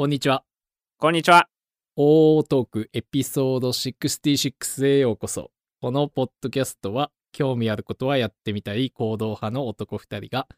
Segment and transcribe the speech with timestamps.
[0.00, 0.44] こんにちは。
[0.96, 1.50] こんにちは。
[1.94, 5.50] オートークエピソード66へようこそ。
[5.82, 10.48] このポッドキャストは、興味あることはやってみたい行動派の男2人が、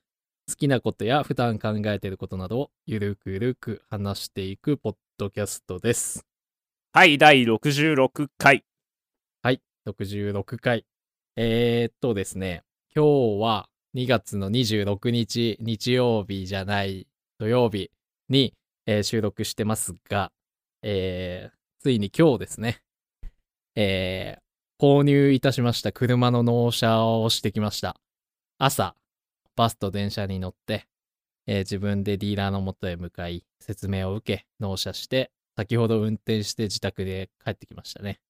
[0.49, 6.25] 好きなことや普段考えていることなどをゆるくゆるく話していくポッドキャストです。
[6.93, 8.65] はい、第66回。
[9.43, 10.87] はい、66回。
[11.35, 12.63] えー、っとですね、
[12.95, 17.09] 今日は2月の26日、日曜日じゃない
[17.41, 17.91] 土曜日
[18.29, 18.55] に、
[18.87, 20.33] えー収録してますが、
[20.83, 22.83] えーついに今日ですね、
[23.75, 24.43] えー
[24.81, 27.97] 購入いたしました車の納車をしてきました。
[28.59, 28.97] 朝、
[29.55, 30.89] バスと電車に乗って、
[31.47, 38.21] えー自分でディーラーの元へ向かい、説明を受け、納車して、先ほど運転して自宅で帰ってきましたね。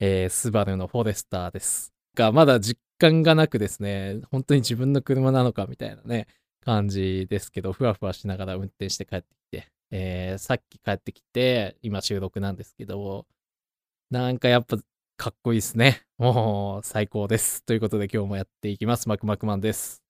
[0.00, 1.92] えースバルのフォレスターです。
[2.14, 6.26] が、まだ実感がなくですね、本当に自分の車なのかみたいなね、
[6.64, 13.26] 感じですけど、ふわふわしながら運転して帰ってきて、えーさっき帰ってきて、今収録なんですけど、
[14.10, 14.78] なんかやっぱ
[15.16, 16.06] かっこいいですね。
[16.18, 17.64] もう最高です。
[17.64, 19.08] ということで今日もやっていきます。
[19.08, 20.02] マクマクマンです。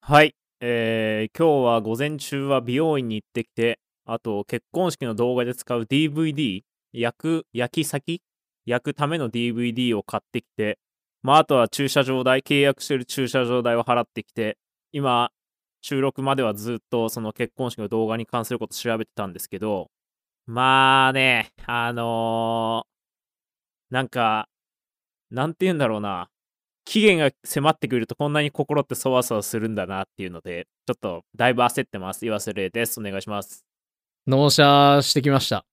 [0.00, 0.34] はい。
[0.60, 6.62] えー、今日は午前中は美容院に行ってきて、あと結婚式の動画で使う DVD、
[6.92, 8.22] 焼く、焼き先
[8.66, 10.78] 焼くための DVD を買ってきて、
[11.22, 14.58] まああとは駐車場代、契約してる駐車場代を払ってきて、
[14.92, 15.30] 今、
[15.88, 19.88] 収録まではずっとその結婚式の動画に関すること調べてたんですけど、
[20.44, 24.48] まあね、あのーなんか、
[25.30, 26.28] なんて言うんだろうな。
[26.84, 32.26] 期限が迫ってくるとこんなに心ってそわそわするんだなっていうので、ちょっとだいぶ焦ってます。
[32.26, 32.98] 岩瀬礼です。
[32.98, 33.64] お願いします。
[34.26, 35.64] 納車してきました。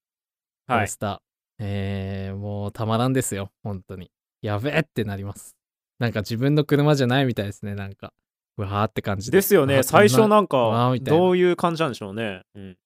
[0.67, 0.81] はい。
[0.81, 1.17] レスター。
[1.57, 3.49] えー、もうたまらんですよ。
[3.63, 4.11] 本当に。
[4.43, 5.55] やべえってなります。
[5.97, 7.73] なんか自分の車じゃないみたいですね。
[7.73, 8.22] なんか、う
[8.57, 9.37] わーって感じで。
[9.37, 9.79] ですよね。
[9.79, 12.43] あ最初なんかどういう感じなんでしょうね。
[12.55, 12.77] うん。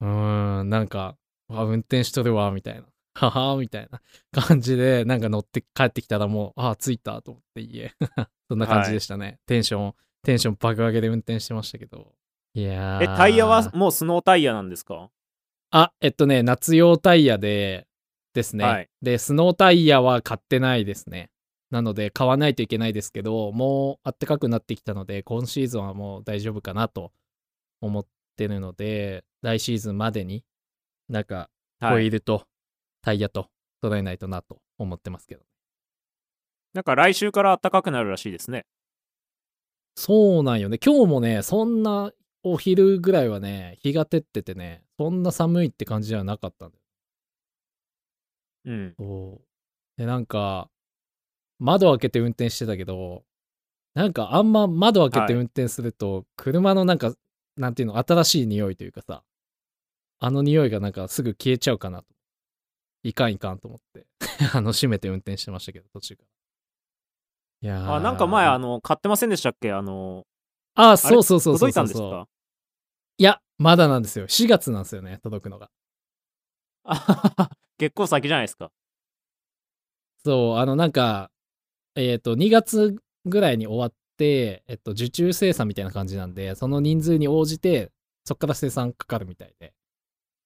[0.00, 1.16] うーん、なんか、
[1.48, 2.84] あ、運転しとるわ、みたいな。
[3.16, 4.00] ははみたいな
[4.32, 7.92] 感じで、なんか乗って帰ってきたらもう、あ、着いたと思って家。
[8.48, 9.38] そんな感じでしたね。
[9.46, 12.12] テンション、テンション爆上げで運転してましたけど。
[12.54, 13.02] いやー。
[13.04, 15.10] え、タイヤはもうスノータイヤなんですか？
[15.70, 17.86] あ、えっとね、夏用タイヤで、
[18.32, 18.64] ですね。
[18.64, 21.30] はいで、スノータイヤは買ってないですね。
[21.74, 27.12] なので、買わないといけないですけど、もう暖かくなってきたので、今シーズンはもう大丈夫かなと
[27.80, 30.44] 思ってるので、来シーズンまでに、
[31.08, 32.04] なんか、ホはい。
[32.04, 32.46] イールと
[33.02, 33.48] タイヤと
[33.82, 35.42] 揃えないとなと思ってますけど。
[36.74, 38.66] なんか来週から暖かくなるらしいですね。
[39.96, 40.78] そうなんよね。
[40.78, 42.12] 今日もね、そんな
[42.44, 46.82] お昼ぐらいはね、日が照っててね、そんな寒いって感じではなかったんだよ。
[48.66, 48.94] うん。
[48.96, 49.44] そう。
[49.96, 50.70] で、なんか、
[51.58, 53.24] 窓開けて運転してたけど、
[53.94, 57.14] なんかあんま窓開けてはい運転すると、車のなんか、
[57.56, 59.22] なんていうの、新しい匂いというかさ、
[60.20, 62.06] あの匂いがなんかすぐ消えちゃうかなと。
[63.02, 64.06] いかんいかんと思って、
[64.54, 66.28] あの、閉めて運転してましたけど、途中から。
[67.60, 69.72] いやーあ、なんか前、あの、買ってませんでしたっけ？
[69.72, 70.26] あの、
[70.74, 72.26] あ、そうそうそうそうそう届いたんですか？
[73.18, 74.26] いや、まだなんですよ。
[74.26, 75.70] 4月なんですよね、届くのが。
[76.84, 78.70] あははは結構先じゃないですか。
[80.24, 81.30] そう、あの、なんか、
[81.96, 87.92] えっ、と、2月ぐらいに終わって、えっと、受注生産みたいな感じなんで、その人数に応じて、
[88.24, 89.74] そっから生産かかるみたいで、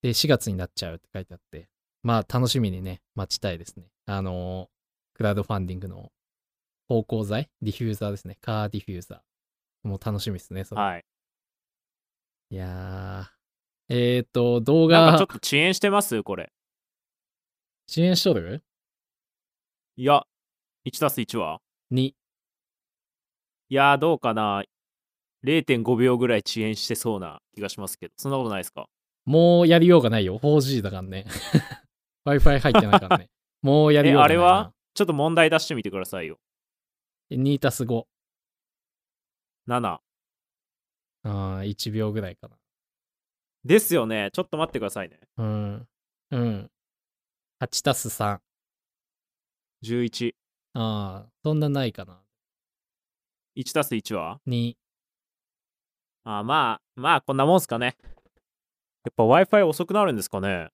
[0.03, 1.69] で、4月になっちゃうって書いてあって、
[2.03, 3.87] まあ、楽しみにね、待ちたいですね。
[4.07, 4.69] あのー
[5.15, 6.13] クラウドファンディングの
[6.89, 8.39] 芳香剤ディフューザーですね。
[8.41, 9.89] カーディフューザー。
[9.89, 10.81] もう楽しみですね、それ。
[10.81, 11.05] はい。
[12.51, 13.95] いやー。
[13.95, 16.23] えっ、と、動画なんかちょっと遅延してます？
[16.23, 16.53] これ。
[17.89, 18.63] 遅延しとる？
[19.97, 20.25] いや、
[20.87, 21.61] 1たす1は？
[21.91, 22.15] に、
[23.69, 24.63] いやー、どうかな。
[25.45, 28.87] 0.5秒ぐらい遅延してそうな気がしますけど、そんなことないですか？
[29.25, 30.39] もうやりようがないよ。
[30.41, 31.27] 4G だからね。
[32.27, 33.29] Wi-Fi 入ってないからね。
[33.63, 34.43] もうやりえ、ようがないな。
[34.43, 34.73] あれは？
[34.95, 36.39] ちょっと問題出してみてくださいよ。
[37.31, 38.05] 2たす5。
[39.69, 39.99] 7。
[41.25, 42.49] あー1秒ぐらいか
[43.65, 44.31] ですよね。
[44.33, 45.21] ちょっと待ってくださいね。
[45.37, 45.45] な。
[45.45, 45.89] うん。
[46.31, 46.71] うん。
[47.61, 48.39] 8たす3。
[49.85, 50.35] 11。
[50.81, 52.21] ああ、そんなないかな。
[53.57, 54.75] 1たす1は？2。
[56.23, 57.97] あーまあ、まあ、こんなもんすかね。
[59.05, 60.69] やっぱ Wi-Fi 遅くなるんですかね。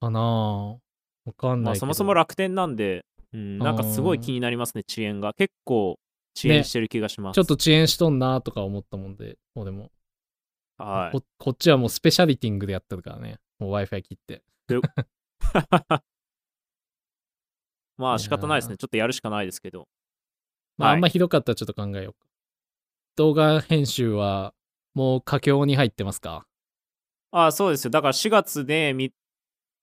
[0.00, 0.78] かなあわ
[1.36, 1.80] かんまあ、ないけど。
[1.80, 5.34] そもそも楽天なんで、うん、なんかすごい気になりますね、遅延が。
[5.34, 6.00] 結構
[6.36, 7.36] 遅延してる気がします。
[7.36, 9.92] ちょっと遅延しとんなとか思ったもんで、俺も。
[10.78, 11.16] はい。
[11.16, 13.38] ここっちはもうスペシャリティングでやってるからね。
[13.60, 14.42] もう Wi-Fi 切って。
[17.98, 18.76] まあ仕方ないですね。
[18.78, 19.86] ちょっとやるしかないですけど。
[20.78, 22.26] まあ、はいあんまひどかったらちょっと考えようか。
[23.16, 24.54] 動画編集は
[24.94, 26.46] もう佳境に入ってますか？
[27.32, 27.90] あそうですよ。
[27.90, 29.12] だから4月でみ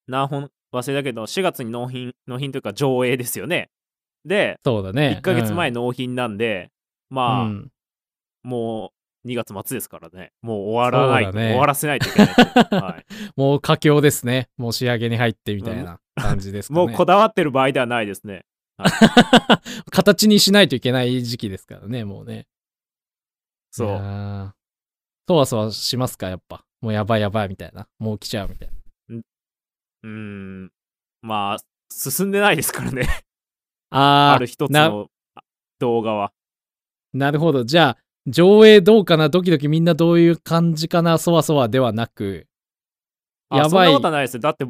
[0.08, 3.70] 何本忘れたけど、4月に納品、納品というか上映ですよね。
[4.24, 5.18] で、そうだね。
[5.20, 6.72] 1ヶ月前の、納品なんで、
[7.10, 7.72] まあ、うん
[8.44, 8.95] もう
[9.26, 10.32] 2月末ですからね。
[10.42, 12.28] もう終わらない、ね終わらせないといけない。
[12.82, 13.06] はい、
[13.36, 14.50] もう佳境ですね。
[14.58, 16.80] もう仕上げに入ってみたいな感じですかね。
[16.86, 18.46] もうこだわってる場合ではないですね。
[19.92, 22.42] 形にしないといけない時期ですからね、もうね。
[22.42, 22.46] い
[23.72, 24.56] そう。
[25.28, 26.64] そわそわしますか、やっぱ。
[26.82, 27.88] もうやばいやばいみたいな。
[27.98, 28.76] もう来ちゃうみたいな。
[30.04, 30.72] うーん。
[31.22, 31.58] まあ、
[31.92, 33.08] 進んでないですからね。
[33.90, 35.42] あーある一つなのあ
[35.80, 36.32] 動画は。
[37.14, 37.64] なるほど。
[37.64, 42.48] じゃあ、上映どうかな、ドキドキみんなどういう感じかな、そわそわではなく、
[43.50, 44.40] あやばいそんなことはないですよ。
[44.40, 44.66] だって、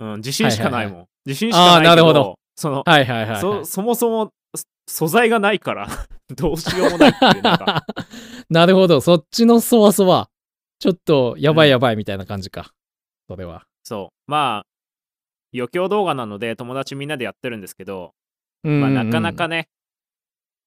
[0.00, 0.96] うん、自信しかないもん。
[0.98, 1.90] はい自信しかないけど。
[1.90, 3.40] あーなるほどその、はいはいはい、はい。
[3.40, 5.88] そそもそもそ素材がないから
[6.36, 7.86] どうしようもないっていうなんか
[8.50, 9.00] なるほど。
[9.00, 10.28] そっちのそわそわ。
[10.78, 12.72] ちょっとやばいやばいみたいな感じか。
[13.28, 13.64] それは。
[13.82, 14.66] そうまあ
[15.54, 18.12] 余興動画なので友達みんなでやってるんですけど、
[18.64, 19.68] うんまあ、なかなかね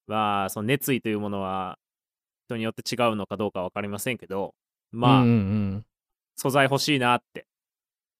[0.07, 1.77] まあその熱意というものは
[2.47, 4.53] 人によって違うのかどうか分かりませんけど
[4.91, 5.33] まあ、うんうんう
[5.77, 5.85] ん
[6.39, 7.47] 素材欲しいなって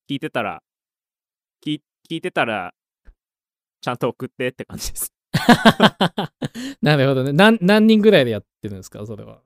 [0.10, 0.64] 聞いてたら
[1.64, 2.74] 聞い聞いてたら
[3.82, 5.14] ちゃんと送ってって感じです
[6.82, 7.34] なるほどね。
[7.34, 9.42] 何何人ぐらいでやってるんですか、それは？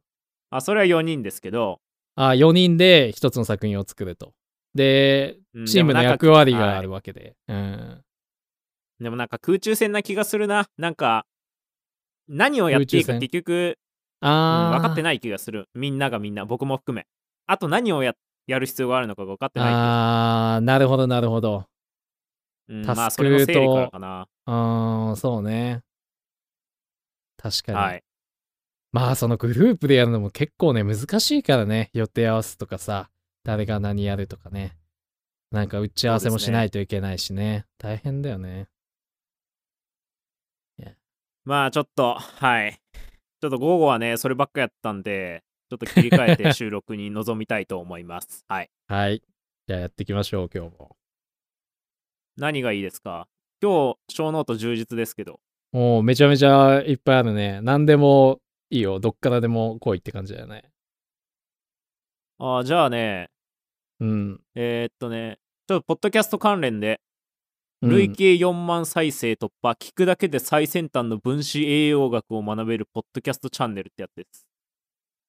[0.49, 1.81] あそれは4人ですけど、
[2.15, 4.33] あ、4人で一つの作品を作ると。
[4.73, 7.35] で、うんチームの役割があはいるわけで。
[7.47, 8.01] うん。
[8.99, 10.67] でもなんか空中戦な気がするな。
[10.77, 11.25] なんか、
[12.27, 13.77] 何をやっていいか結局、
[14.21, 15.67] うん分かってない気がする。
[15.73, 17.07] みんながみんな、僕も含め。
[17.47, 18.13] あと何をや
[18.47, 21.65] やる必要があるのかが分かってないあー、なるほど、なるほど。
[22.69, 24.27] うんタスクまあ、それのからかな。
[24.47, 25.81] うーん、そうね。
[27.37, 27.77] 確かに。
[27.77, 28.03] はい。
[28.91, 31.89] まあ、そのグループでやるのも結構ね、難しいからね。
[31.93, 33.09] 予定合わすとかさ、
[33.43, 34.77] 誰が何やるとかね。
[35.51, 37.65] なんか打ち合わせもしないといけないしね。
[37.77, 38.67] 大変だよね。
[41.43, 42.80] まあ、ちょっと、はい。
[43.41, 48.45] ちょっと午後はね、そればっかやったんで、ちょっと切り替えて 収録に臨みたいと思います。
[48.47, 48.69] はい。
[48.87, 49.21] はい。
[49.67, 50.95] じゃあやっていきましょう、今日も。
[52.37, 53.27] 何がいいですか？
[53.61, 55.39] 今日、小ノート充実ですけど。
[55.71, 57.61] もうめちゃめちゃいっぱいあるね。
[57.61, 58.99] 何でもいいよ。
[58.99, 60.69] どっからでも来いって感じだよね。
[62.39, 63.29] あーじゃあね、
[63.99, 64.41] うん。
[64.55, 66.97] えーっとね、ちょっとポッドキャスト関連で、うん
[67.81, 74.45] 累計4万再生突破、聞くだけで最先端の分子栄養学を学べるポッドキャストチャンネルってやつです。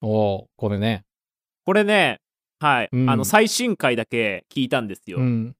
[0.02, 1.04] おおこれね。
[1.64, 2.20] これね、
[2.60, 5.18] はい、うんあの最新回だけ聞いたんですよ。
[5.18, 5.56] うん。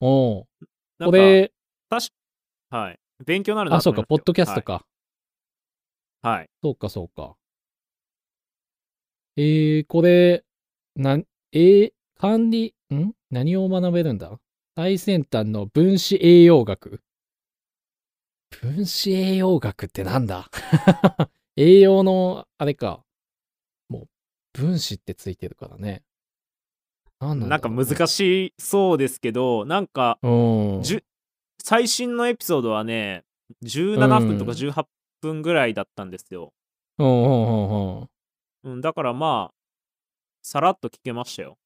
[0.00, 0.46] おお
[1.00, 1.52] これ、
[2.70, 4.84] はい、勉強になるなあ、そうか、ポッドキャストか。
[6.22, 6.28] か。
[6.28, 6.38] はい。
[6.38, 7.36] はいそうか、そうか。
[9.36, 10.44] えー、これ、
[10.94, 13.12] なん、えー、管理、ん？
[13.30, 14.38] 何を学べるんだ？
[14.78, 17.00] 最先端の分子栄養学。
[18.50, 20.50] 分子栄養学ってなんだ？
[21.56, 23.02] 栄養の、あれか。
[23.88, 24.08] もう、
[24.52, 26.02] 分子ってついてるからね。
[27.20, 30.18] なんなんなんか難しそうですけど、なんか、
[31.58, 33.24] 最新のエピソードはね、
[33.62, 34.86] 17分とかうん18
[35.22, 36.52] 分ぐらいだったんですよ。
[36.98, 38.10] うんうん。
[38.64, 39.54] うん、だからまあ、
[40.42, 41.56] さらっと聞けましたよ。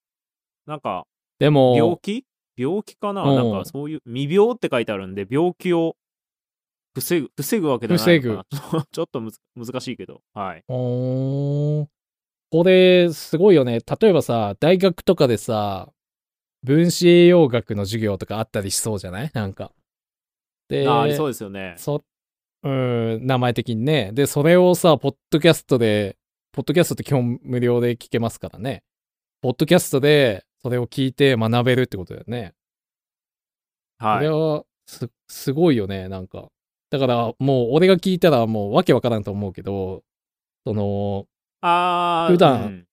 [0.66, 1.08] なんか、
[1.40, 2.24] でも、病気？
[2.60, 3.22] 病気かな？
[3.22, 3.36] うん。
[3.36, 5.96] なんかそういう未病って書いてあるんで病気を
[6.94, 8.86] 防ぐ防ぐわけじゃないのかな。
[8.90, 9.22] ちょっと
[9.56, 10.20] 難しいけど。
[10.34, 10.64] はい。
[10.68, 11.86] おー。
[12.52, 13.78] これ、すごいよね。
[14.00, 15.92] 例えばさ、大学とかでさ、
[16.64, 19.30] 分子栄養学の授業とかあったりしそうじゃない？
[19.32, 19.72] なんか。
[20.68, 21.74] で、あありそうですよね。
[21.78, 22.04] そ
[22.62, 24.10] うん、名前的にね。
[24.12, 26.16] で、それをさ、ポッドキャストで、
[26.52, 28.82] ポッドキャストって基本無料で聞けますからね。
[29.40, 32.54] ポッドキャストでそれを聞いて学べるってことだよね。
[33.98, 36.48] こはいれはす、すごいよね、なんか。
[36.90, 40.02] だから、もう俺が聞いたらもうわけわからんと思うけど、
[40.66, 41.26] その、
[41.60, 42.86] あー普段うん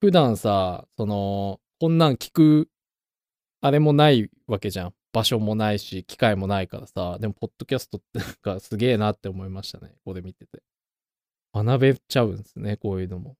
[0.00, 2.68] 普段さ、その、こんなん聞く、
[3.62, 4.94] あれもないわけじゃん。
[5.12, 7.18] 場所もないし、機会もないからさ。
[7.18, 9.94] でも、ポッドキャストってなんかすげえなって思いましたね。
[10.04, 10.62] これ見てて。
[11.54, 13.36] 学べちゃうんですね、こういうのも。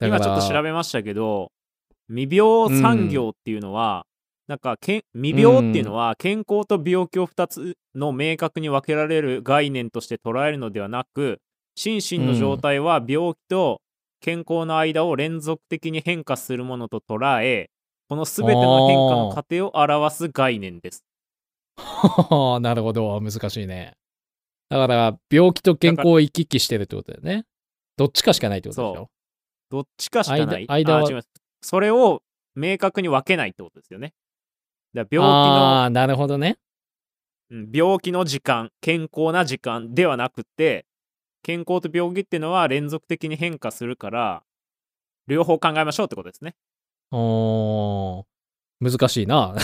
[0.00, 1.50] 今ちょっと調べましたけど
[2.08, 4.04] 未病産業っていうのは、
[4.46, 11.40] なんかけん未病っていうのは健康と病気を2つの明確に分けられる概念として捉えるのではなく
[11.76, 13.80] 心身の状態は病気と
[14.20, 17.70] 健康の間を連続的に変化するものと捉え
[18.08, 21.04] この全ての変化の過程を表す概念です。
[22.60, 23.94] なるほど、難しいね。
[24.68, 27.44] だから、病気と健康を行き来してるってことだよね。
[27.96, 29.10] どっちかしかないってことでしょ
[29.70, 30.66] どっちかしかない。
[30.68, 31.22] 間間は
[31.60, 32.22] それを
[32.54, 34.14] 明確に分けないってことですよね。
[34.94, 36.58] だ病気のあなるほどね。
[37.50, 40.86] うん病気の時間健康な時間ではなくて
[41.42, 44.42] 健康と病気っていうのは連続的に変化するから
[45.26, 46.54] 両方考えましょうってことですね。
[47.10, 49.54] おー、難しいな。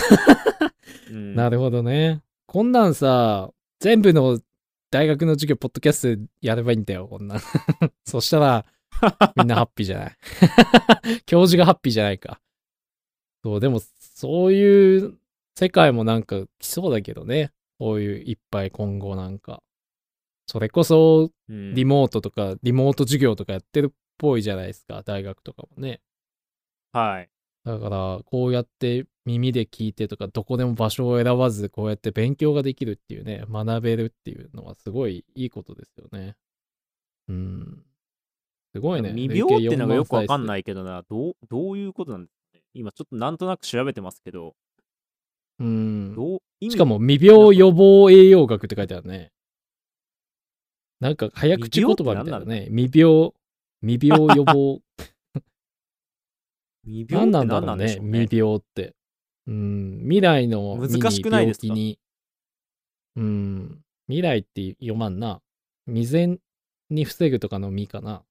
[1.09, 2.21] うんなるほどね。
[2.47, 4.39] こんなんさ、全部の
[4.89, 7.39] 大学の授業、ポッドキャストでやればいいんだよ、こんなん。
[8.05, 8.65] そしたら、
[9.35, 10.17] みんなハッピーじゃない。
[11.25, 12.41] 教授がハッピーじゃないか。
[13.43, 15.17] そう、でも、そういう
[15.55, 17.51] 世界もなんか来そうだけどね。
[17.79, 19.63] こういういっぱい今後なんか。
[20.47, 26.01] それこそ、うんリモートとか、リモート授業とかやってるっぽいじゃないですか、大学とかもね。
[26.91, 27.29] はい。
[27.63, 36.35] だから、こうやって耳で聞いてとか、どこでも場所を選ばず、こうやって勉強ができるっていうね、学べるっていうのはすごいいいことですよね。
[37.29, 37.85] うん。
[38.73, 39.11] すごいね。
[39.13, 40.47] 未病ってのがよくわかんい。
[40.47, 42.63] ないけどな、どうどういうことなんですかね。
[42.73, 44.55] 今ちょっとなんとなく調べてますけど、
[45.59, 46.15] うん。
[46.15, 49.31] どうしかも、未病予防栄養学って書いてあるね。
[50.99, 52.67] なんか、早口言葉みたいなね。
[52.71, 53.31] 未病、
[53.81, 54.81] 未病予防。
[56.83, 58.27] 未病何って何なんだろうんねね。
[58.27, 58.95] 未病って。
[59.47, 61.73] うん、未来の難しくないですか？
[61.73, 61.99] に、
[63.15, 65.41] うん、未来って読まんな。
[65.87, 66.39] 未然
[66.89, 68.23] に防ぐとかの未かな。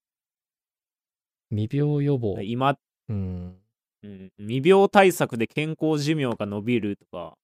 [1.51, 2.39] 未病予防。
[2.43, 2.79] 今、
[3.09, 3.57] うん。
[4.03, 7.35] うん、未病対策で健康寿命が伸びるとか。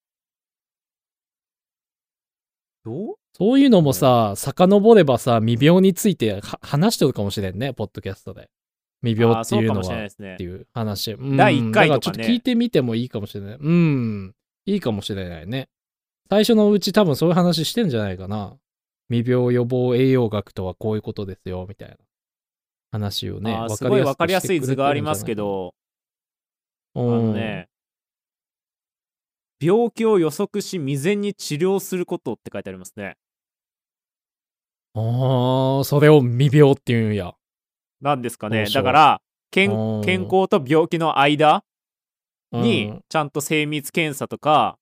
[2.84, 3.14] どう？
[3.34, 8.48] そういうのもさ、遡ればさ、未病については話してるかもしれんね、ポッドキャストで。
[9.02, 10.42] 未病っていうのはねって。
[10.42, 11.12] いう話。
[11.12, 13.56] うん第一回とかねだらちょっと聞いてみてもいいかもしれない。
[13.60, 14.34] うん。
[14.64, 15.68] いいかもしれないね。
[16.30, 18.56] 最初のうち多分そういう話してんじゃないかな。
[19.10, 21.96] 未病予防栄養学とはこういうことですよ、みたいな
[22.90, 23.66] 話をね。
[23.70, 25.74] すごい分かりやすい図がありますけど、
[26.94, 27.68] ああのね、
[29.60, 33.16] 病気を予測し未然に治療することって書いてありますね。
[34.94, 37.34] ああ、それを未病っていうんや。
[38.00, 38.66] なんですかね。
[38.66, 41.64] だから健康と病気の間
[42.52, 44.78] うんにちゃんと精密検査とか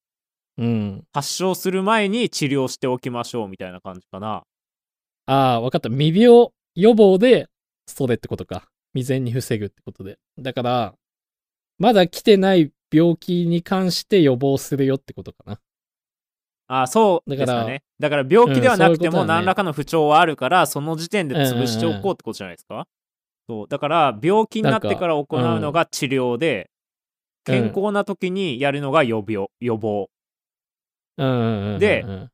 [0.56, 1.04] うん。
[1.12, 4.44] 発症する前に治療しておきましょうみたいな感じかな。
[5.26, 5.88] ああ、わかった。
[5.88, 7.49] 未病予防で、
[7.86, 8.64] それってことか。
[8.94, 10.18] 未然に防ぐってことで。
[10.38, 10.94] だから、
[11.78, 15.60] まだ来てない病気に関して予防するよってことかな。
[16.66, 17.82] あそうですだかね。
[17.98, 22.86] だから病気ではなくても何らかの不調はあるから、その時点で潰しておこうってことじゃないですか？
[23.48, 26.70] そうだから病気になってから行うのが治療で、
[27.44, 30.08] 健康な時にやるのが予病予防。
[31.18, 31.78] うんうんうんうん。
[31.78, 32.30] で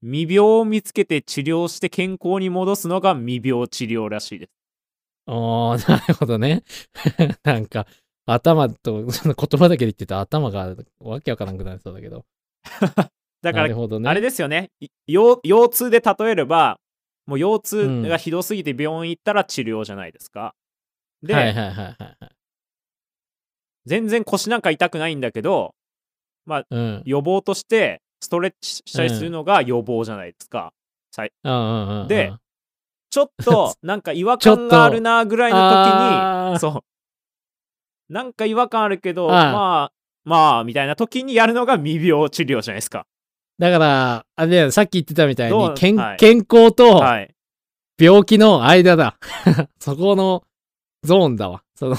[0.00, 4.52] 未病を見つけて治療して健康に戻すのが未病治療らしいです。
[5.26, 6.64] ああ、 なるほどね。
[7.44, 7.86] なんか、
[8.26, 12.24] 頭と、その言葉だけで言ってたら頭がわけわからなくなりそうだけど。
[13.42, 14.08] だから、なるほどね。
[14.08, 14.70] あれですよね。
[14.80, 16.78] い腰腰痛で例えれば、
[17.26, 20.54] もう腰痛がひどすぎて病院行ったら治療じゃないですか。
[21.22, 22.30] で、はいはいはいはいはい。
[23.86, 25.74] 全然腰なんか痛くないんだけど、
[26.46, 27.02] うん。
[27.04, 30.72] 予防としてストレッチしたりするのが予防じゃないですか。
[31.18, 32.08] うんうんうんうん。
[32.08, 32.32] で
[33.12, 35.58] ちょっと なんか違和感があるなぐらいの
[36.50, 36.82] 時に、そ
[38.10, 38.12] う。
[38.12, 39.92] なんか違和感あるけど、まあ、
[40.24, 43.06] まあ、みたいな時にやるのが未病治療じゃないですか。
[43.58, 47.34] だから、あれだよさっき言ってたみたいに、健はい健康とはい。
[48.00, 49.18] 病気の間だ。
[49.78, 50.42] そこの
[51.02, 51.62] ゾーンだわ。
[51.74, 51.96] その、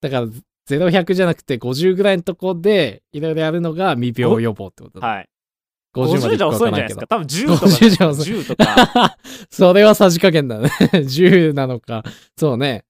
[0.00, 0.26] だから、
[0.66, 5.06] 0100じゃなくて50ぐらいのとこで、いろいろやるのが未病予防ってことだ。
[5.06, 5.28] はい。
[5.94, 7.06] 50まで50じゃ遅いんじゃないですか？
[7.06, 9.16] 多分10とか50じゃ遅い10とか。
[9.50, 10.68] それはさじ加減だね。
[10.92, 12.02] 10なのか。
[12.36, 12.84] そうね。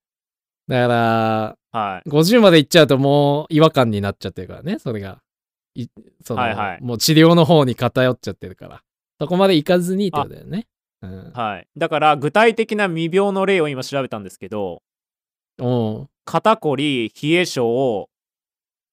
[0.68, 2.08] だから、はい。
[2.08, 5.18] 50まで行っちゃうともう違和感になっちゃってるからね、それが。
[5.76, 5.88] い
[6.24, 8.82] そのはいはいもう治療の方に偏っちゃってるから。
[9.20, 10.66] そこまで行かずにってことだよね。
[11.02, 11.32] うん。
[11.34, 11.66] はい。
[11.76, 14.82] だから、具体的な未病の例を今調べたんですけど、
[15.60, 18.08] おう肩こり、冷え性、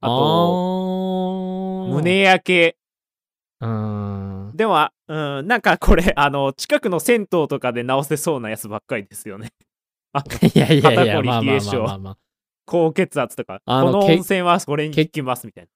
[0.01, 2.77] あと、と胸焼け。
[3.61, 4.55] うーん。
[4.55, 9.51] では、うん、なんかこれ、 あの、近くの銭湯とかで治せそうなやつばっかりですよね。
[10.53, 12.17] いやいやい肩や、まあまあこり冷え性まあまあまあ。
[12.65, 15.67] 高血圧とか、あのけこの温泉はこれに効きますみたい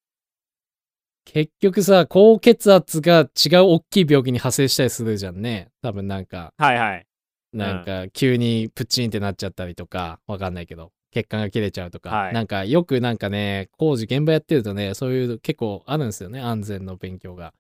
[1.25, 3.27] 結局さ、高血圧が違う
[3.63, 5.69] 大きい病気に派生したりするじゃんね。
[5.81, 6.65] 多分なんか、な。
[6.65, 7.05] はいはい。
[7.51, 17.53] なんか急にプチンってなっちゃったりとか、わかんないけど、血管が切れちゃうとか、はいなんかよくなんかね、工事現場やってるとね、そういう結構あるんですよね、安全の勉強が。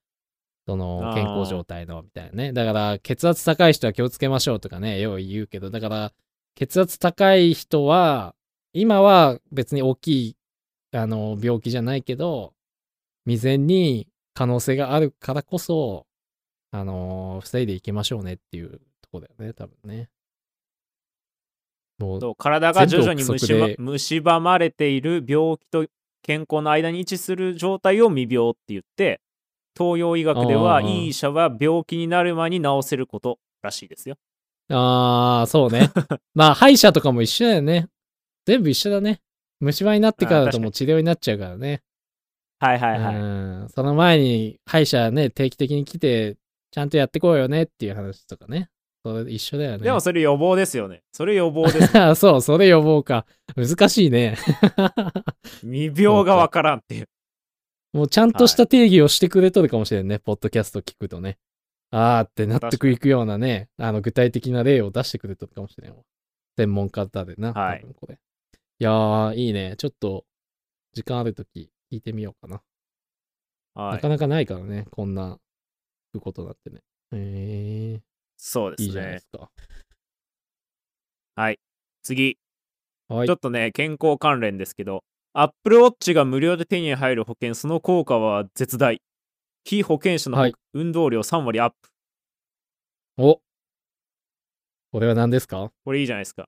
[0.65, 2.53] その健康状態のみたいなね。
[2.53, 6.13] だから血圧高い人は気をつけましょうとかね、よう言うけど、だから
[6.55, 8.33] 血圧高い人は、
[8.73, 10.37] 今は別に大きい、
[10.91, 12.53] あの、病気じゃないけど、
[13.25, 16.05] 未然に可能性があるからこそ、
[16.71, 20.09] あの防いでいきましょうねっていうとこだよね、多分ね。
[21.99, 25.85] もう、体が徐々に蝕まれている病気と
[26.21, 29.21] 健康の間に位置する状態を未病って言って
[29.77, 34.15] 東洋医学ではいい医者は病気になる前に治せることらしいですよ。
[34.69, 35.91] ああ、そうね。
[36.33, 37.87] まあ、歯医者とかも一緒だよね。
[38.45, 39.21] 全部一緒だね。
[39.59, 41.81] 虫歯になってからだともう治療になっちゃうからね。
[42.59, 43.15] はいはいはい。
[43.15, 43.19] う
[43.65, 43.67] ん。
[43.69, 46.37] その前に歯医者ね、定期的に来て、
[46.71, 48.69] ちゃんとやってこうよねっていう話とかね。
[49.03, 49.77] それ一緒だよね。
[49.79, 51.03] でもそれ予防ですよね。
[51.11, 51.93] それ予防です。
[52.19, 53.27] そう、それ予防か。
[53.55, 54.35] 難しいね。
[55.61, 57.09] 未病がわからんっていう。
[57.95, 60.19] もうちゃんとした定義をしてくれとるかもしれんね。
[60.19, 61.37] ポッドキャスト聞くとね。
[61.91, 66.03] あーって納得いくようなね、あの具体的な例を出してくれとるかもしれんわ。
[66.57, 67.53] 専門家だでな。
[67.53, 68.15] はい多分これ。
[68.15, 69.75] いやー、いいね。
[69.77, 70.25] ちょっと、
[70.91, 72.61] 時間あるとき聞いてみようかな。
[73.81, 74.09] はないか。
[74.09, 75.39] なかないからね、こんな、
[76.13, 76.81] いうことになってね。
[77.13, 78.01] へー、
[78.35, 79.27] そうですねいいじゃないです。
[79.31, 79.49] か。
[81.35, 81.59] はい。
[82.03, 82.37] 次。
[83.07, 83.35] はいちょ。
[83.35, 85.05] っとね、健康関連ですけど、
[85.37, 89.01] Apple Watch が無料で手に入る保険、その効果は絶大。
[89.65, 91.89] 非保険者のはい運動量3割アップ。
[93.17, 93.41] お
[94.93, 95.73] これは何ですか？
[95.83, 96.47] これいいじゃないですか。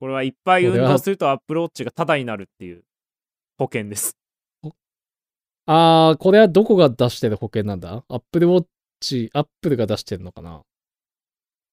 [0.00, 2.82] これはいっぱい運動すると Apple Watch がタダになるっていう
[3.58, 4.16] 保険です。
[5.66, 10.62] あー、これはどこが出してる保険なんだ ?Apple Watch、Apple が出してるのかな？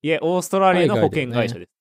[0.04, 1.72] いえ、オーストラリアの保険会社です。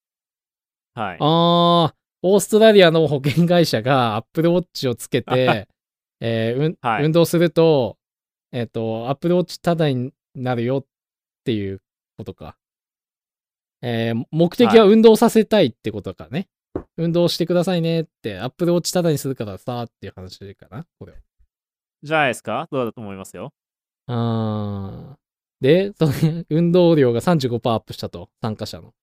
[0.95, 1.17] はい。
[1.19, 5.67] あー、オーストラリアの保険会社が Apple Watch をつけて、
[6.19, 7.99] えーうんはい運動すると、
[8.51, 10.85] えっ、と、Apple ダになるよっ
[11.43, 11.83] ていう
[12.17, 12.57] ことか。
[13.83, 16.47] えー目的は運動させたいってことかね。
[16.97, 21.19] 運動してくださいねって、Apple Watch タダにするからさっていう話かな、これは。
[22.01, 22.67] じゃないですか？
[22.71, 23.53] どうだと思いますよ。
[24.07, 25.15] あー
[25.61, 28.95] で、その運動量が35%アップしたと、参加者の。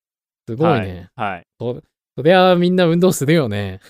[0.48, 1.10] すごいね。
[1.14, 1.44] はい。
[1.64, 1.82] はい。
[2.16, 3.80] そそりゃみんな運動するよね。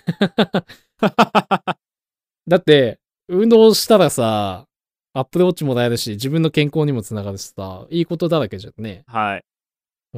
[2.48, 4.66] だって、運動したらさ、
[5.12, 9.04] アップルウォッチもらえるし、自分の健康にもつながるしさ、いいことだらけじゃんね。
[9.06, 9.44] はい。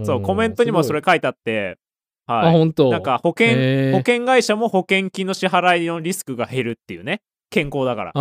[0.04, 1.02] そう、んコメントにもそれ。
[1.04, 1.76] 書いてあって、
[2.26, 2.52] すごいあ、はい。
[2.52, 2.90] 本当？
[2.90, 7.20] なんか保険、保険会社も保険金の支払いのリスクが減るっていうね。
[7.50, 8.12] 健康だから。
[8.14, 8.18] あ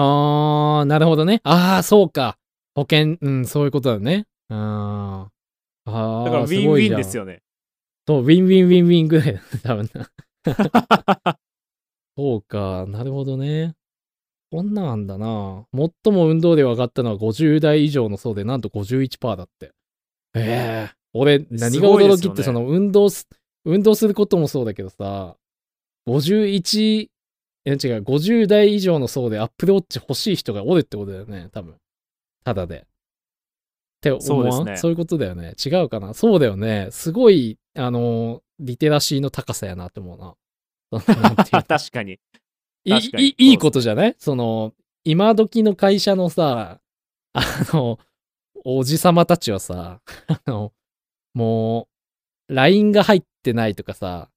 [0.84, 1.42] ー、なるほどね。
[1.44, 2.38] あー、そうか。
[2.76, 4.26] 保険、うん、そういうことだね。
[4.50, 5.92] あー。
[5.92, 7.24] あーだからウィンウィンですよ。
[7.24, 7.42] よね。
[8.08, 10.10] そう、ウィンウィンウィンウィンぐらいだね、 多分な。
[12.18, 13.76] そうか、なるほどね。
[14.52, 15.66] こんなんだな。
[15.74, 19.72] 最も運動量上がったのは50代以上の層で、なんと51%だって。
[20.36, 23.28] ええ俺、何が驚きって、その運動す、
[23.66, 25.38] 運動することもそうだけどさ、
[26.08, 27.10] 51、い
[27.66, 31.76] や違う、50代以上の層でアップルウォッチ欲しい人がおるってことだよね、多分。
[32.44, 32.80] ただで。
[32.80, 32.82] っ
[34.02, 34.26] て思わん？
[34.26, 35.54] そうですねそういうことだよね。
[35.64, 36.14] 違うかな。
[36.14, 36.90] そうだよね。
[36.92, 40.36] すごい、あの、リテラシーの高さやなって思うな。
[41.22, 42.20] なんていうの確かに。
[42.86, 44.16] いいいいことじゃない？
[44.20, 44.74] その、
[45.06, 46.80] 今時の会社のさ、
[47.34, 47.42] あ
[47.74, 48.00] の、
[48.66, 50.72] おじさまたちはさ、あの、
[51.34, 51.88] も
[52.50, 54.30] う、LINE が入ってないとかさ、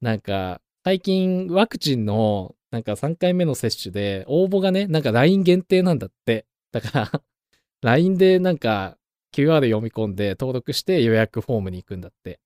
[0.00, 6.46] なんか、最近ワクチンの、なんか3回目の接種で、応募がね、なんか LINE 限定なんだって。
[6.72, 7.22] だから、
[7.82, 8.96] LINE でなんか
[9.34, 12.40] QR 読み込んで登録して予約フォームに行くんだって。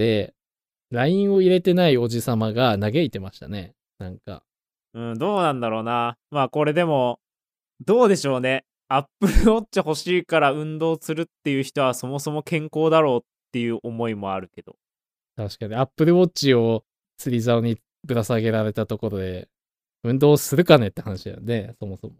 [0.00, 0.32] で、
[0.90, 3.74] LINE を入れてないおじさまが嘆いてましたね。
[3.98, 4.42] なんか、
[4.94, 6.16] うん、どうなんだろうな。
[6.30, 7.20] まあこれでも、
[7.84, 8.64] どうでしょうね。
[8.88, 13.20] アップルウォッチ欲しいから運動するっていう人はそもそも健康だろうっ
[13.52, 14.76] ていう思いもあるけど。
[15.36, 16.82] 確かに、アップルウォッチを
[17.18, 19.48] 釣り竿にぶら下げられたところで、
[20.02, 22.14] 運動するかねって話だよね、そもそも。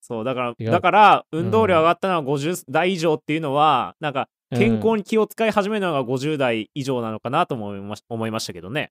[0.00, 8.90] そう、だから、だから運動量上がったのは50代以上っていうのは、なんか健うん康に気を使い始めるのが50代以上なのかなと思いまし思いましたけどね。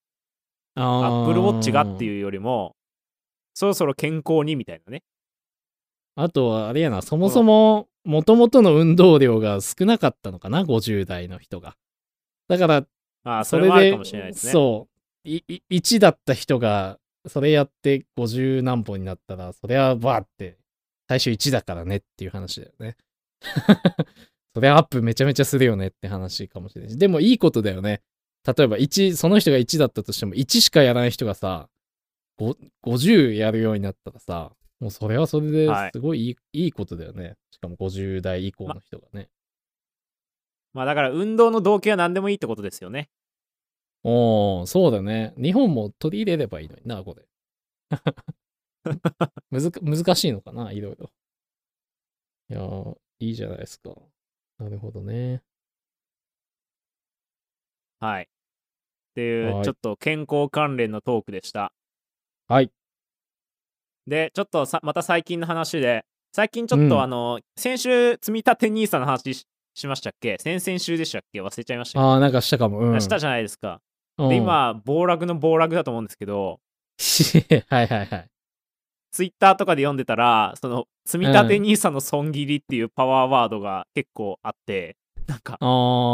[0.75, 2.07] アップルウォッチがってう。
[2.07, 2.75] いうよりも、
[3.53, 5.03] そろそろ健康にみたいなね。
[6.15, 11.75] あとは、あれやな、そもそも、もともとの運動量が少なかったのかな、50代の人が。
[12.47, 12.85] だから、
[13.23, 14.51] ああ、そそれでれもあるかもしれないですね。
[14.53, 20.57] そういい1だった人がそれやって50何本になったらそれはバーって
[21.07, 22.95] 最初1だからねっていう話だよね
[24.59, 28.01] それアップめちゃめちゃするよねって話かもしれないしでもいいことだよね
[28.45, 31.69] 例えば1その人が1だったとしても1しかやらない人がさ
[32.37, 39.29] ご50やるようになったらさもうそれはそれではいすごいいい,、い、いことだよねしかも50代以降の人がね、
[40.73, 43.09] まあだから運動の動機は何でもいいってことですよね。
[44.03, 45.33] おー、そうだね。
[45.35, 47.25] 日本も取り入れればいいのにな、これ。
[49.51, 51.11] むずか難しいのかないろいろ。
[52.49, 53.93] いやー、いいじゃないですか。
[54.59, 55.41] なるほどね。
[57.99, 58.23] はい。
[58.23, 58.27] っ
[59.15, 61.73] ていう、はいちょっと健康関連のトークでした。
[62.47, 62.71] はい。
[64.07, 69.45] で、ちょっとさまた最近の話で、最近ちょっと、うんあの、先週、積み立て NISA の話し
[69.75, 70.37] しましたっけ？
[70.39, 71.41] 先々週でしたっけ？
[71.41, 72.79] 忘れちゃいましたあー、なんかしたかも。
[72.79, 73.01] うん。
[73.01, 73.81] したじゃないですか。
[74.17, 76.59] うんで、、今、暴落の暴落だと思うんですけど、
[77.69, 78.29] はいはいはい。
[79.11, 85.69] ツイッターとかで読んでたら、その、積み立て NISA の損切りっていうパワーワードが結構あって、なんか、面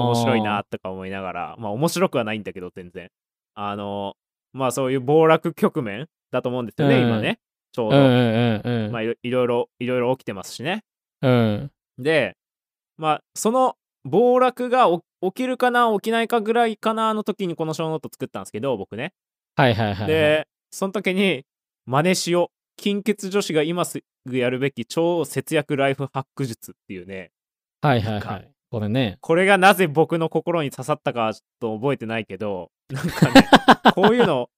[0.08, 0.63] 面白いな。
[0.69, 3.10] とか思いながら、まあ面白くはないんだけど、全然。
[3.53, 4.15] あの、
[4.53, 7.39] まあそういう暴落局面だと思うんですよね、うん今ね。
[7.71, 7.97] ちょうど。
[7.97, 8.91] うんうん。
[8.91, 10.84] まあいろいろいろ、いろ起きてますしね。
[11.21, 11.71] うん。
[11.97, 12.36] で、
[12.97, 19.13] まあその暴落がお起きるかな、起きないかぐらいかなの時にこの小ノート作ったんですけど、僕ね。
[19.55, 20.08] はいはいはいはい。
[20.08, 21.45] で、その時に、
[21.86, 22.54] 真似しよう。
[22.77, 27.31] 金欠女子が今すぐやるべき超節約ライフハック術っていうね。
[27.81, 28.51] はいはいはい。
[28.69, 29.17] これね。
[29.21, 33.47] これがなぜ僕の心に刺さったかはちょっと覚えてないけど、 なんかね、
[33.93, 34.49] こういうの、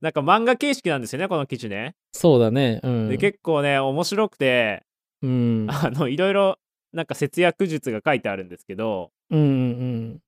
[0.00, 1.94] なんか漫画形式なんですよね、この記事ね。
[2.12, 2.80] そうだね。
[2.82, 3.08] うん。
[3.08, 4.84] で、結構ね、面白くて、
[5.22, 5.66] うん。
[5.68, 6.58] あの、いろいろ、
[6.92, 10.20] なんか節約術が書いてあるんですけど、うんうん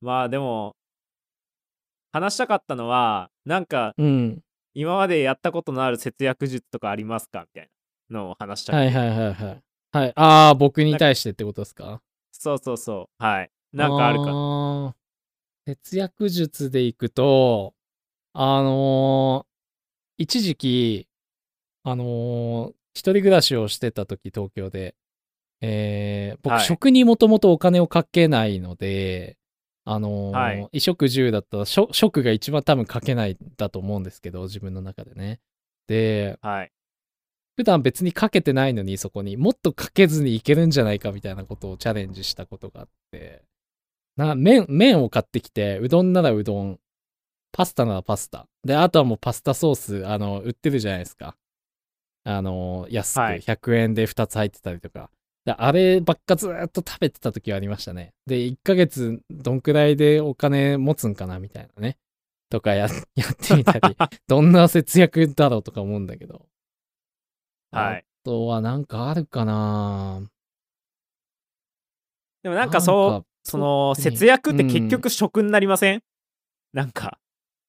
[0.00, 0.76] まあでも、
[2.12, 4.40] 話したかったのは、なんか、うん。
[4.74, 4.80] うん。
[4.82, 7.40] 今までやったことのある節約術とかありますか？
[7.42, 7.70] みたい
[8.08, 9.62] なのを話したはいはいはいはい。
[9.92, 10.12] はい。
[10.14, 12.00] ああ、僕に対してってことですか？
[12.32, 13.22] そうそうそう。
[13.22, 13.50] はい。
[13.72, 14.26] なんかあるか。
[14.26, 14.96] か
[15.66, 17.74] 節約術でいくと、
[18.32, 19.50] あのー
[20.18, 21.08] 一時期、
[21.82, 24.94] あのー一人暮らしをしてた時、東京で、
[25.60, 29.36] えー僕、はい食にもともとお金をかけないので、
[29.92, 35.40] あのーはい衣食住だったら食、食が一番多分かけないんだと思うんですけど、自分の中でね。
[35.88, 36.72] で、はい。
[37.56, 43.42] 普段別にかけてないのに、そこにもっとかけずにいけるんじゃないかみたいなことをチャレンジしたことがあって、
[44.16, 46.78] な麺麺を買ってきて、うどんならうどん、
[47.52, 48.46] パスタならパスタ。
[48.64, 51.36] で、あとはもうパスタソース、あの、売ってるじゃないですか。
[52.24, 55.10] あの、安くはい100円で2つ入ってたりとか。
[55.10, 58.12] であればっかずーっと食べてた時はありましたね。
[58.26, 61.98] で、1ヶ月どんくらいでお金持つんかなみたいなね。
[62.50, 63.96] とかや やってみたり、
[64.28, 66.46] どんな節約だろうとか思うんだけど。
[67.70, 67.98] はい。
[67.98, 70.22] あとはなんかあるかな
[72.42, 76.02] でもなんかそう、その節約ってうん結局食になりません、
[76.72, 77.18] なんか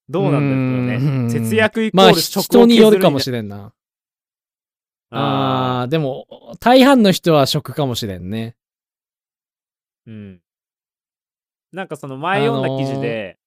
[0.09, 3.73] どうなんですようんね節約イコまあール食を人によるかもれしれんな。
[5.11, 8.55] あー、でも大半の人は食かもしれんね。
[10.07, 10.41] うん
[11.71, 13.37] なんかその前読んだ記事で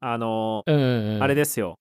[0.00, 1.22] あのうんうんうん。
[1.22, 1.78] あれですよ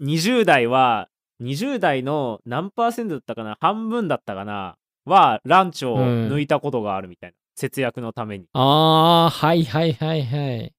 [0.00, 1.08] 20代は
[1.40, 10.74] 20代の何パーセントだったかな半分だったかなはランチをうん抜いたことがあるみたいな、節約のために、あー、はいはいはいはい。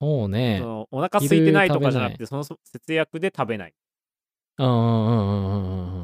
[0.00, 0.64] そうねそ。
[0.64, 2.58] のお腹空いてないとかじゃなくてその節
[2.92, 3.74] 約で食べない
[4.58, 6.03] うんうんうんうんうん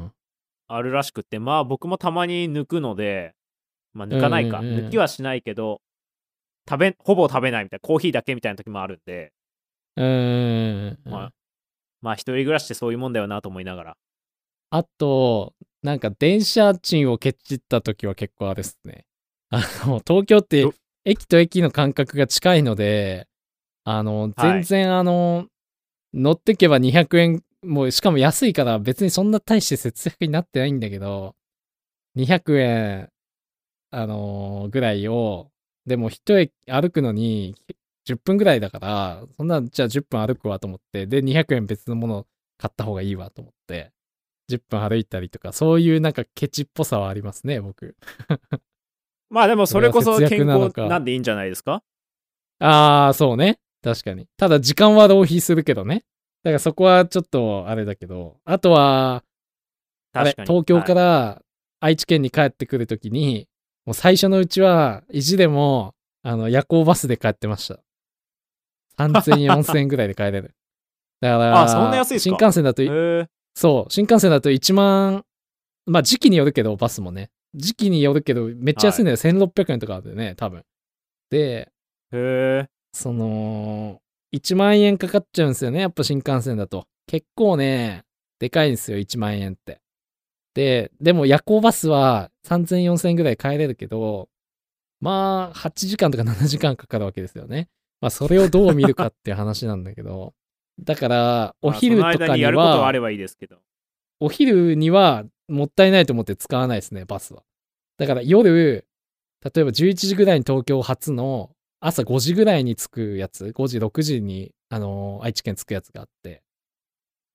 [0.75, 3.33] あるらしくってまあ僕もたまに抜くので
[3.93, 4.85] まあ抜かないか、うんうんうん。
[4.87, 5.81] 抜きはしないけど
[6.69, 9.31] 食べほぼ食べないみたいなコーヒーだけみたいな時もあるんで。
[9.97, 11.11] うんうん。
[11.11, 11.31] まあ
[12.01, 13.97] まあ一人暮らしってそういうもんだよなと思いながら。
[14.69, 15.53] あと、
[15.83, 19.05] なんか電車賃をケチった時は結構あれっすね。
[19.49, 23.27] あの、 東京ってど駅と駅の間隔が近いので、
[23.83, 25.47] あの、全然あの、
[26.13, 31.35] 乗ってけば200円、もうしかも安いから別にそんな大して節約になってないんだけど、
[32.17, 33.09] 200円、
[33.91, 35.51] あのぐらいを、
[35.85, 37.55] でも一駅歩くのに
[38.07, 43.91] 10分ぐらいだから、そんな、じゃあ10分歩くわと思って、で、200円別のもの買った方がいいわと思って、
[44.49, 47.95] 10分歩いたりとか、そういうなんかケチっぽさはありますね、僕。
[49.29, 51.83] まあでもそれこそ健康なんでいいんじゃないですか？
[52.59, 53.59] ああ、そうね。
[53.81, 54.27] 確かに。
[54.37, 56.03] ただ時間は浪費するけどね。
[56.43, 59.23] だからそこはちょっとあれだけど、あとは、
[60.13, 61.41] あれ東京から
[61.79, 63.47] 愛知県に帰ってくるときに、
[63.85, 67.79] もう最初のうちは意地でも、あの、夜行バスで帰ってました。
[68.97, 70.53] 3000、4000円ぐらいで帰れる。
[71.21, 71.67] だから、
[72.19, 72.81] 新幹線だと
[73.55, 75.23] そう、新幹線だと1万、
[75.85, 77.29] まあ時期によるけど、バスもね。
[77.53, 79.17] 時期によるけど、めっちゃ安いんだよ。
[79.17, 80.63] 1600円とかあるよね、多分。
[81.29, 81.71] で、
[82.11, 84.01] へえその、
[84.33, 86.87] 1万円かかっちゃうんですよね、やっぱ新幹線だと。
[87.07, 88.03] 結構ね、
[88.39, 89.81] でかいんですよ、1万円って。
[90.53, 94.29] で、でも夜行バスは3000、4000円ぐらい帰れるけど、
[94.99, 97.69] まあ、8時間とか7時間かかるわけですよね。
[97.99, 100.33] まあ、それをどう見るかっていう話なんだけど、
[100.79, 103.57] だから、お昼とかににやることはあはれ、ばいいですけど。
[104.19, 107.43] お昼にはもったいないと思って使わないですね、バスは。
[107.97, 108.87] だから夜、
[109.43, 116.43] 例えば11時ぐらいに東京発の朝5時ぐらいに着くやつ、5時、6時に、あのー愛知県着くやつがあって、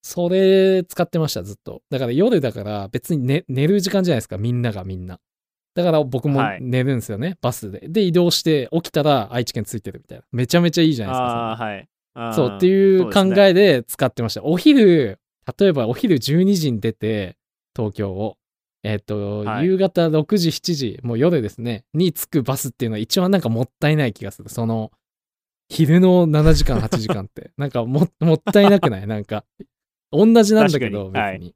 [0.03, 1.83] それ使ってました、ずっと。
[1.91, 5.19] だから夜だから別に寝寝る時間じゃないですか、みんながみんな。
[5.75, 7.89] だから僕もはい寝るんですよね、バスで。
[7.89, 10.25] で、移動して起きたら愛知県着いてるみたいな。
[10.31, 11.57] めちゃめちゃいいじゃないですか。
[11.59, 11.89] そはい。
[12.35, 14.45] そうっていう考えで使ってました。
[14.45, 15.19] お昼、
[15.59, 17.37] 例えばお昼12時に出て、
[17.77, 18.37] 東京を、
[18.87, 24.49] えっ、と、はい夕方6時、7時、もう夜ですね、に着くバスっていうのは一番なんかもったいない気がする。
[24.49, 24.92] その、
[25.68, 27.51] 昼の7時間、8時間って。
[27.59, 29.07] なんかももったいなくない？
[29.09, 29.44] なんか、
[30.12, 31.55] 同じなんだけど、別に。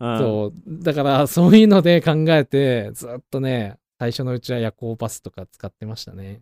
[0.00, 0.82] うんそう。
[0.82, 6.40] だから、そういうので考えて、ずっとね、最初のうちは夜行バスとか使ってましたね。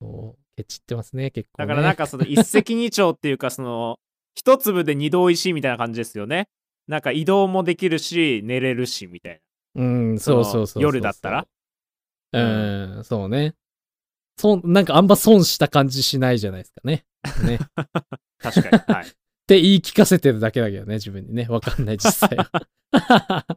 [0.00, 0.44] そう。
[0.56, 1.66] ケチってますね、結構、ね。
[1.66, 3.98] だからなんかその一石二鳥っていうかその
[4.34, 6.48] 一粒で二度おいしいみたいな感じですよね。
[6.86, 9.40] なんか移動もできるし寝れるしみたい
[9.76, 10.82] うん、そうそうそう。
[10.82, 11.46] 夜だったら？
[12.32, 12.40] う
[13.00, 13.54] ん、そうね。
[14.36, 17.04] そん、なんかあんま損した感じしないじゃないですかね。
[17.44, 17.54] ね。
[17.56, 17.88] っな。
[18.40, 18.94] 確かに。
[18.94, 19.06] はい。
[19.46, 21.46] て言い聞かせてるだけだけどね、自分にね。
[21.48, 23.46] わかんない、実際は。
[23.52, 23.56] っ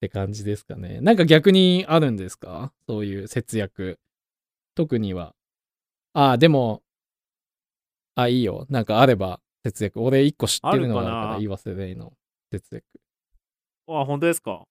[0.00, 1.00] て感じですかね。
[1.00, 2.72] なんか逆にあるんですか？
[2.88, 3.98] そういう節約。
[4.74, 5.34] 特には。
[6.12, 6.82] ああ、でも、
[8.14, 8.66] あ、いいよ。
[8.70, 10.00] なんかあれば節約。
[10.00, 12.12] 俺一個知ってるのがあるから言わせでいいの。
[12.50, 12.84] 節約。
[13.88, 14.64] あ、本当ですか？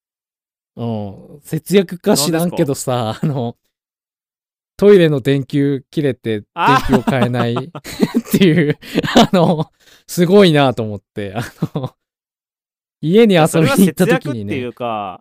[0.76, 3.56] うん、節約か知らんけどさ、あの、
[4.76, 7.54] トイレの電球切れて電あ球を変えない？
[7.54, 7.58] っ
[8.30, 8.78] ていう、
[9.16, 9.72] あの、
[10.06, 11.42] すごいなと思って、あ
[11.74, 11.96] の、
[13.00, 15.20] 家に遊びに行った時にねっていう、か、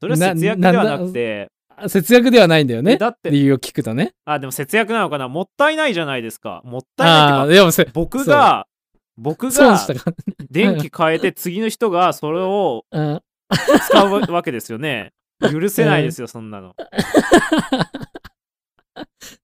[0.00, 1.48] それは節約ではなくて、
[1.88, 2.96] 節約ではないんだよね。
[2.96, 4.14] だって理由を聞くとね。
[4.24, 5.28] あ、でも節約なのかな？
[5.28, 6.62] もったいないじゃないですか。
[6.64, 8.66] もったいないああー、っていうか、でもせ、僕が、
[9.18, 9.78] 僕が
[10.50, 15.12] 電気変えて次の人がそれを使うわけですよね。
[15.52, 16.74] 許せないですよ、そんなの。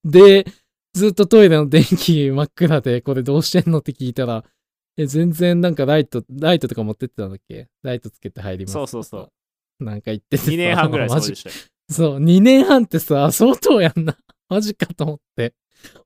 [0.04, 0.46] で、
[0.94, 4.44] ずっとトイレの電気真っ暗で、これどうしてんのって聞いたら、
[4.96, 7.68] え、全然なんかライト、ライトとか持ってってたんだっけ？
[7.82, 9.28] ライトつけて入りますそうそうそう
[9.80, 9.85] う。
[9.85, 11.54] なんか言っててさ2年半ぐらいそうマジでしたよ。
[11.88, 14.16] そう、2年半ってさ、相当やんな。
[14.48, 15.54] マジかと思って。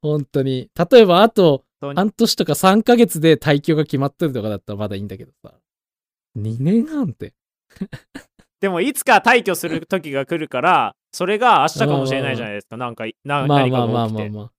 [0.01, 0.71] 本当に。
[0.91, 5.55] 例えば、あと半年とか3ヶ月で退去が決まってるとかだったらまだいいんだけどさ。
[6.37, 7.35] 2年半って。
[8.61, 12.77] でもいつか退去する時が来るから、それが明日かもしれないじゃないですか。
[12.77, 14.31] なんか、なまあ何かまあまあが起きて。
[14.31, 14.51] まあまあ。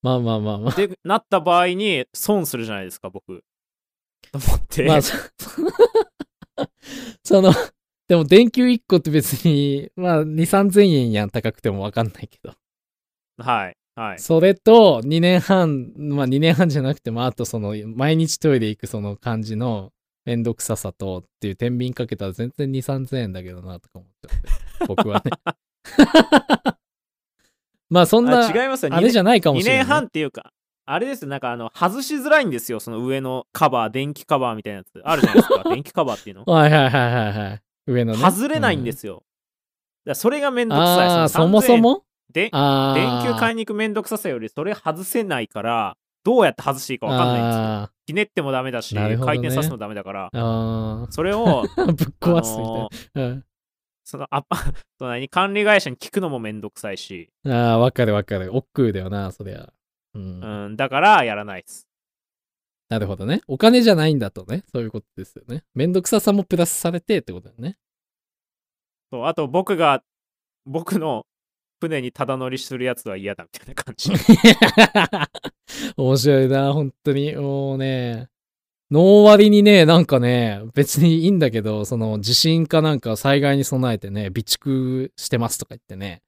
[0.00, 0.74] まあまあまあまあ。
[0.74, 3.42] で、なった場合に損するじゃないですか、僕。
[4.30, 4.84] と思って。
[4.86, 5.16] まあ、そ
[7.24, 7.52] その、
[8.06, 12.54] でも電球1個って別に、まあ2、3000円やん、高くてもわかんないけど。
[13.38, 13.76] はい。
[13.98, 14.18] はい。
[14.20, 19.92] それと2年半、まあ2年半じゃなくても、あとその毎日トイレ行くその感じの
[20.24, 24.48] めんどくささとっていう天秤かけたら全然2、3000円だけどなとか思っちゃって。
[24.86, 25.32] 僕はね。
[27.90, 28.94] まあそんな、あ違いますよ。
[28.94, 30.52] あれじゃないかも2しれない、年半っていうか、
[30.86, 32.78] あれですよなんかあの、外しづらいんですよ。
[32.78, 35.00] その上のカバー、電気カバーみたいなやつ。
[35.04, 35.62] あるじゃないですか。
[35.68, 36.44] 電気カバーっていうの。
[36.44, 37.62] はいはいはいはいはい。
[37.88, 38.18] 上のね。
[38.18, 39.14] 外れないんですよ。
[39.14, 39.24] だか
[40.10, 41.28] らそれがめんどくさい。
[41.30, 42.04] そもそ3000円も？
[42.32, 42.50] で。
[42.50, 47.62] 電球買いに行くめんどくささよりそれ外せないからどうやって外していいか分かんないんですよ。
[47.62, 50.30] あひねってもダメだし、ね回転させてもダメだから
[51.10, 51.86] それをー。
[51.92, 53.42] ぶっ壊すみあのーたいな。
[54.04, 54.42] そのあ
[54.98, 58.56] その何管理会社に聞くのもめんどくさいし、うん、ああ、わかるわかる。
[58.56, 59.70] 億劫だよな、そりゃ。
[60.14, 60.40] うん。
[60.42, 61.86] うん、だからやらないです。
[62.88, 63.42] なるほどね。
[63.46, 64.64] お金じゃないんだとね。
[64.72, 65.62] そういうことですよね。
[65.74, 67.76] めんどくささもプラスされてってことだよね。
[69.12, 70.02] そうあと僕が
[70.64, 71.26] 僕の
[71.80, 74.10] 船にただ乗りするやつは嫌だみたいな感じ。
[75.96, 77.34] 面白いな、本当に。
[77.36, 78.28] もうね、
[78.90, 86.22] 脳割にね、なんかね、別にいいんだけど、その地震かなんか災害に備えてね、備蓄してますとか言ってね、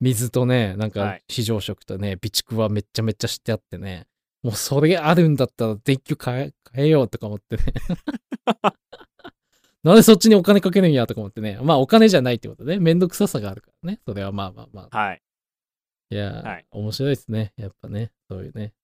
[0.00, 4.06] 水とね、なんかはい非常食とね、備蓄はめっちゃめっちゃしてあってね、
[4.42, 7.62] もうそれあるんだったら電球変え、変えようとか思ってね。
[9.88, 11.58] なんでそっちにお金かけるんやとか思ってね。
[11.62, 12.78] まあお金じゃないってことね。
[12.78, 14.00] めんどくささがあるからね。
[14.06, 14.98] それはまあまあまあ。
[14.98, 15.22] はい。
[16.10, 17.52] いやー、はい面白いですね。
[17.56, 18.12] やっぱね。
[18.30, 18.74] そういうね。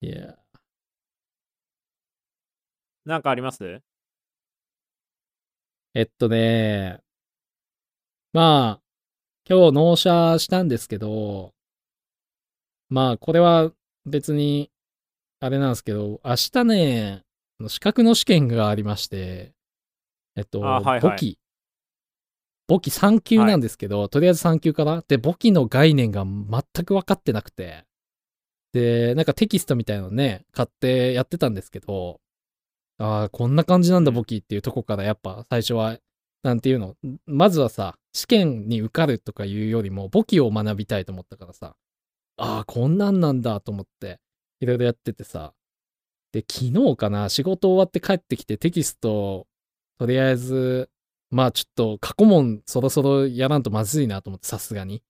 [0.00, 0.34] いやー
[3.04, 3.80] なんかあります？
[5.94, 7.00] えっとね、
[8.32, 8.82] まあ、
[9.48, 11.52] 今日納車したんですけど、
[12.88, 13.72] まあ、これは
[14.06, 14.70] 別に、
[15.40, 17.22] あれなんですけど、明日ね、
[17.68, 19.52] 資格の試験がありまして、
[20.36, 21.00] えっと、あはいはい。
[21.00, 21.38] 簿記。
[22.68, 25.04] 簿記3級なんですけど、とりあえず3級から。
[25.06, 27.84] で、簿記の概念が全く分かってなくて、
[28.72, 32.20] で、なんかテキストみたいなのね、買ってやってたんですけど、
[32.98, 34.14] ああ、こんな感じなんだ、うん。
[34.14, 35.98] 簿記っていうとこからやっぱ最初は、
[36.42, 36.96] なんていうの、
[37.26, 41.76] まずはさ、試験に受かるとかいうよりも、簿記を学びたいと思ったからさ、
[42.36, 44.20] ああ、こんなんなんだと思って、
[44.60, 45.52] いろいろやっててさ、
[46.32, 49.46] で、昨日かな、仕事終わって帰ってきてテキスト、
[49.98, 50.90] とりあえず、
[51.30, 55.02] まあちょっと過去問そろそろやらんとまずいなと思って、さすがに。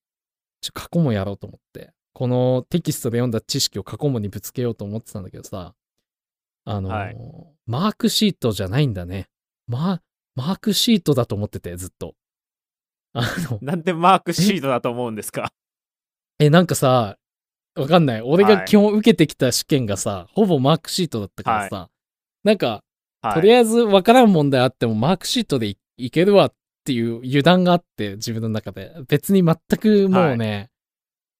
[0.61, 1.93] ちょ過去問やろうと思って。
[2.13, 5.75] このテキストで読んだ知識を過去問にぶつけようと思ってたんだけどさ、
[6.65, 7.17] あのーはい
[7.67, 9.29] マークシートじゃないんだね。
[9.69, 10.03] ま、
[10.35, 12.15] マークシートだと思ってて、ずっと。
[13.15, 15.53] あの、なんでマークシートだと思うんですか？
[16.41, 17.19] え、なんかさ、
[17.75, 18.23] わかんない。
[18.23, 18.67] 俺がはい。
[18.67, 21.91] 基本受けてきた試験がさ、ほぼマークシートだったからさ、
[22.45, 22.83] なんか、
[23.23, 23.35] はい。
[23.35, 26.55] とりあえずわからん問題あってもマークシートでいいけるわっ
[26.85, 28.93] ていう油断があって自分の中で。
[29.09, 30.71] 別に全くもうね、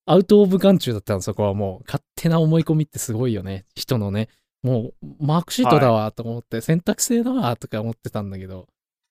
[0.07, 1.85] アウトオブ眼中だったのそこはもう。
[1.87, 4.29] 勝手な思い込みってすごいよね人のね。
[4.63, 8.69] もうマークシートだわと思って、選択制だわとか思ってたんだけど。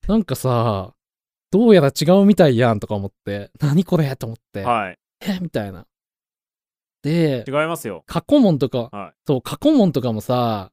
[0.07, 0.93] なんかさ
[1.51, 4.97] どうやら違うみたいやんとか思って何これと思って、はい。
[5.21, 5.81] えみたいな。
[5.81, 5.87] で
[7.09, 8.03] 違いますよ。
[8.05, 10.71] 過去問とか、はいそう、過去問とかもさ、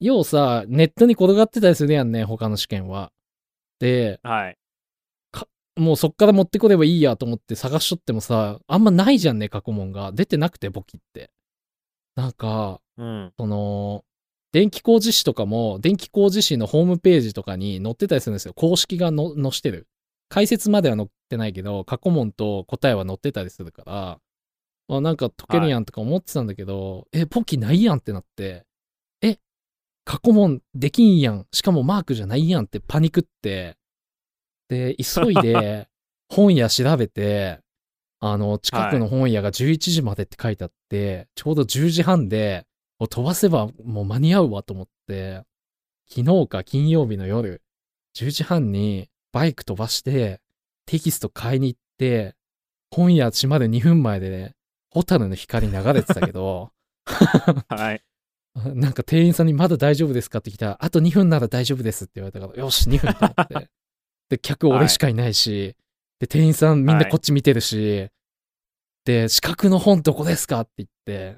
[0.00, 3.12] 要さ、ネットに転がってたりするやんね、他の試験は。
[3.78, 4.58] で、はい。
[5.76, 10.12] もうそっから持ってこればいいやと思って探しとってもさ、あんまないじゃんね、過去問が。
[10.12, 11.30] 出てなくて、簿記って。
[12.14, 13.32] なんか、うん。
[13.38, 14.04] その、
[14.52, 18.54] 電気工事士とかも、電気工事士のホームページとかに載ってたりするんですよ。
[18.54, 19.86] 公式がの載してる。
[20.30, 24.18] 解説までは載ってないけど、過去問と答えは載ってたりするから、
[24.88, 28.64] あ、なんか解けるやんとか思ってたんだけど、え、簿記ないやんってなって、
[29.22, 29.38] え、
[30.04, 31.46] 過去問できんやん。
[31.52, 33.76] しかもマークじゃないやんってパニクって、
[34.68, 35.88] で、急いで
[36.28, 37.60] 本屋調べて、
[38.20, 42.66] あの、近くの本屋が11時までって書いてあって、ちょうど10時半で、
[42.98, 45.42] 飛ばせばもう間に合うわと思って、
[46.08, 47.62] 昨日か金曜日の夜、
[48.16, 50.40] 10時半にバイク飛ばして、
[50.86, 52.34] テキスト買いに行って、
[52.90, 54.54] 本屋閉まる2分前でね、
[54.96, 56.70] ホタルの光流れてたけど、
[57.68, 58.02] はい。
[58.74, 60.38] なんか店員さんにまだ大丈夫ですか？
[60.38, 63.70] って来たら、あと2分なら大丈夫ですって言われたから、よし、2分と思って。
[64.30, 65.76] で、客俺しかいないし、
[66.18, 68.08] で、店員さんみんなこっち見てるし、
[69.04, 70.60] で、資格の本どこですか？
[70.62, 71.36] って言って、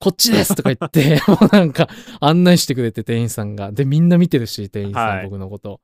[0.00, 1.88] こっちですとか言って、 もうなんか
[2.20, 3.70] 案内してくれて店員さんが。
[3.70, 5.80] で、みんな見てるし、店員さん、はい僕のこと。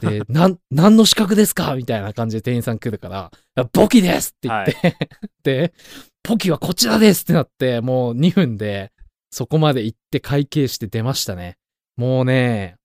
[0.00, 1.74] で、なん、何の資格ですか？
[1.74, 4.96] みたいな感じで店員さん来るから、あ簿記ですって言って、
[5.42, 5.74] で、
[6.22, 8.92] 簿記はこちらですってなって、もう2分で
[9.30, 11.56] そこまで行って会計して出ましたね。
[11.96, 12.76] もうね、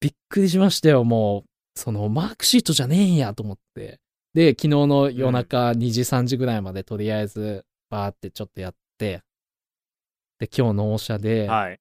[0.00, 1.48] びっくりしましたよ、もう。
[1.80, 4.00] そのマークシートじゃねえんやと思って。
[4.34, 9.22] で、昨日の夜中2時、3時ぐらいまでとりあえずバーってちょっとやって、
[10.38, 11.80] で、今日納車で、はい。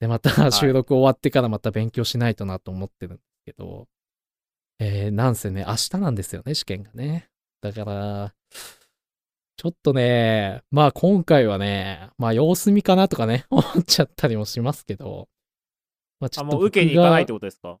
[0.00, 3.86] で、またい収録終わってからまた勉強しないとなと思ってるんですけど、
[4.78, 7.28] えー、なんせね、明日なんですよね、試験がね。
[7.60, 8.34] だから、
[9.56, 15.28] ちょっとね、まあ今回はね、まあ様子見かなとかね、 思っちゃったりもしますけど、
[16.20, 17.78] まあちょあ、っともう受けに行かないってことですか？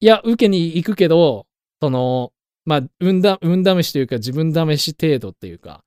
[0.00, 1.46] いや、受けに行くけど、
[1.80, 2.32] その、
[2.64, 5.82] まあ、運だ、運試しというか、自分試し程度っていうか、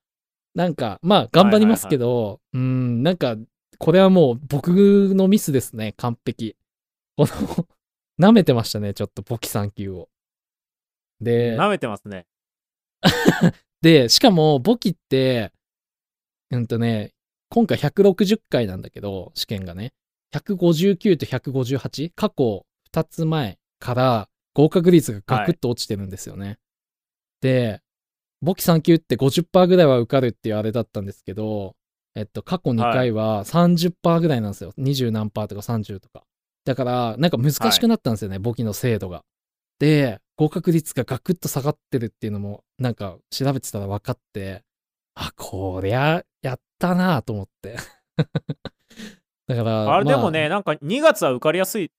[0.56, 3.38] なんか、まあ、頑張りますけど、うん、なんか、
[3.78, 6.58] これはもう僕のミスですね、完璧。
[7.15, 7.67] この、
[8.21, 10.10] 舐めてましたね、ちょっと、簿記3級を。
[11.19, 12.27] で、舐めてますね。
[13.81, 15.51] で、しかも、簿記って、
[16.51, 17.13] うんとね、
[17.49, 19.93] 今回160回なんだけど、試験がね、
[20.34, 26.60] 159と158、過去2つ前から合格率がガクッと落ちてるんですよね。
[27.41, 27.81] で、
[28.41, 31.75] 簿記3級って50%ぐらいは受かるっていうあれだったんですけど、
[32.15, 34.74] えっと、過去2回は30%ぐらいなんですよ。
[34.78, 36.24] 20何パーとか30とか。
[36.66, 39.24] だから、なんか難しくなったんですよね、簿記の精度が。
[39.80, 44.64] で、合格率がガクッと下がってるっていうのも、なんか調べてたら分かって、
[45.16, 47.78] あ、こりゃ、やったなぁと思って。
[49.47, 51.89] だから、あれでもまね、なんか2月は受かりやすいん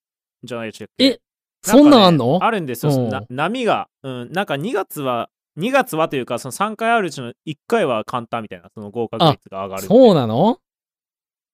[0.45, 1.05] じゃないでしたっけ？
[1.05, 1.21] え、
[1.63, 2.39] そんなんあんの？
[2.39, 3.89] かねあるんですよ、うんな波が。
[4.03, 9.83] うん、なんか2月は、2月はというか、その3回あるうちの1回は簡単みたいな、その合格率が上がる。
[9.83, 10.53] そうなの？
[10.53, 10.59] っ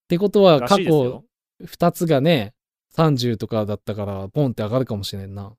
[0.09, 1.25] てことは、ら過去しいですよ。
[1.63, 2.55] 2つがね、
[2.99, 5.53] 30とかだったから、ボンって上がるかもしれんな。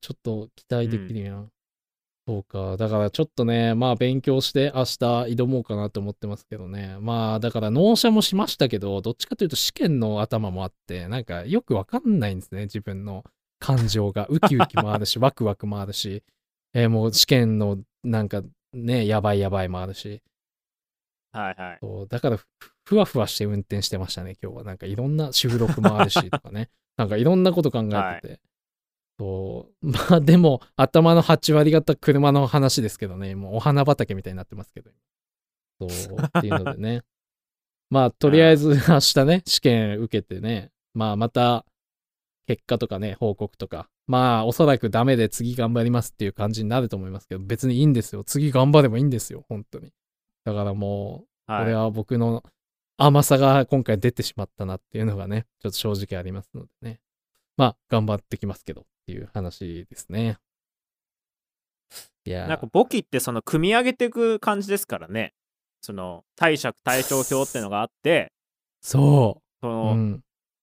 [0.00, 1.50] ちょっと期待できるやん。
[2.28, 2.76] そうか。
[2.76, 4.98] だからちょっとね、まあ勉強して明日
[5.34, 6.96] 挑もうかなと思ってますけどね。
[7.00, 13.24] まあだから納車もしましたけど、どっちかというと試験の頭もあって、なんかよくわかんないんですね、自分の
[13.58, 14.26] 感情が。
[14.28, 16.22] ウキウキもあるし、 ワクワクもあるし、
[16.74, 20.22] えーもう試験のなんかね、やばいやばいもあるし。
[21.32, 21.78] はいはい。
[21.80, 22.46] そうだからふ、
[22.84, 24.64] ふわふわして運転してましたね、今日は。
[24.64, 26.68] なんかいろんな収録もあるしとかね。
[26.96, 28.40] なんかいろんなこと考えてて。
[29.18, 34.90] そうまあでも、頭の8割方車の話ですけどね、もうお花畑みたいになってますけど。
[35.80, 37.02] そう、っていうのでね。
[37.90, 41.66] まあ、とりあえず明日ね、試験受けてね、まあまた、
[42.46, 43.88] 結果とかね、報告とか。
[44.06, 48.24] まあ、おそらくダメで次頑張りますっていう感じになると思いますけど、別にいいんですよ。
[48.24, 49.92] 次頑張ればいいんですよ、本当に。
[50.44, 51.74] だからもう、これはい。
[51.74, 52.42] は僕の
[52.96, 57.00] 甘さが今回出てしまったなっていうのがね、ちょっと正直ありますのでね。
[57.56, 60.38] まあ、頑張ってきますけどっていう話ですね。
[62.24, 65.34] いやーなんか簿記ってその組み上げていく感じですからね。
[65.80, 68.32] その貸借対照表ってのがあって、
[68.80, 69.42] そ。
[69.60, 70.20] そうのうん。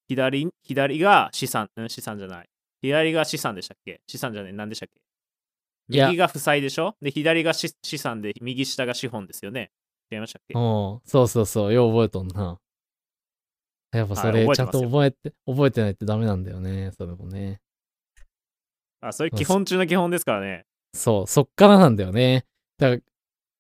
[0.07, 2.49] 左左が資産、うん、資産じゃない。
[2.81, 4.01] 左が資産でしたっけ？
[4.07, 5.01] 資産じゃない、何でしたっけ？
[5.89, 6.95] 右が負債でしょ？
[7.01, 9.71] で、左が資資産で、右下が資本ですよね。
[10.11, 10.53] 違いましたっけ？
[10.57, 10.99] うん。
[11.05, 11.73] そうそうそう。
[11.73, 12.59] よう覚えとんな。
[13.91, 16.91] やっぱそはいれちゃん覚えてますよと覚えて、覚えてないとダメなんだよね。
[16.97, 17.59] それもね。
[19.01, 20.65] あ、それ基本中の基本ですからね。
[20.93, 22.45] そう、そっからなんだよね。
[22.77, 23.01] だから、